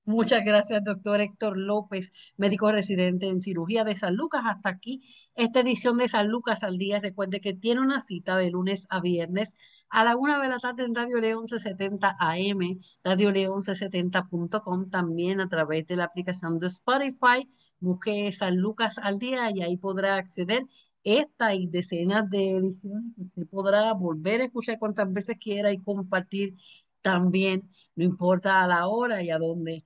Muchas 0.05 0.43
gracias, 0.43 0.83
doctor 0.83 1.21
Héctor 1.21 1.57
López, 1.57 2.11
médico 2.35 2.69
residente 2.71 3.29
en 3.29 3.39
cirugía 3.39 3.85
de 3.85 3.95
San 3.95 4.15
Lucas. 4.17 4.41
Hasta 4.45 4.67
aquí 4.67 5.01
esta 5.33 5.61
edición 5.61 5.97
de 5.97 6.09
San 6.09 6.27
Lucas 6.27 6.63
al 6.63 6.77
día. 6.77 6.99
Recuerde 6.99 7.39
que 7.39 7.53
tiene 7.53 7.79
una 7.79 8.01
cita 8.01 8.35
de 8.35 8.51
lunes 8.51 8.85
a 8.89 8.99
viernes 8.99 9.55
a 9.89 10.03
la 10.03 10.17
una 10.17 10.41
de 10.41 10.49
la 10.49 10.59
tarde 10.59 10.83
en 10.83 10.93
Radio 10.93 11.19
León 11.19 11.43
1170 11.43 12.17
AM, 12.19 12.79
Radio 13.03 13.31
León 13.31 13.61
1170.com, 13.61 14.89
también 14.89 15.39
a 15.39 15.47
través 15.47 15.87
de 15.87 15.95
la 15.95 16.03
aplicación 16.05 16.59
de 16.59 16.67
Spotify. 16.67 17.49
Busque 17.79 18.29
San 18.33 18.57
Lucas 18.57 18.97
al 19.01 19.19
día 19.19 19.51
y 19.55 19.61
ahí 19.61 19.77
podrá 19.77 20.17
acceder 20.17 20.65
esta 21.03 21.55
y 21.55 21.67
decenas 21.67 22.29
de 22.29 22.57
ediciones 22.57 23.13
que 23.15 23.21
usted 23.21 23.47
podrá 23.49 23.93
volver 23.93 24.41
a 24.41 24.45
escuchar 24.45 24.79
cuantas 24.79 25.11
veces 25.13 25.37
quiera 25.39 25.71
y 25.71 25.81
compartir 25.81 26.55
también, 27.01 27.69
no 27.95 28.03
importa 28.03 28.63
a 28.63 28.67
la 28.67 28.87
hora 28.87 29.23
y 29.23 29.29
a 29.29 29.37
dónde. 29.37 29.85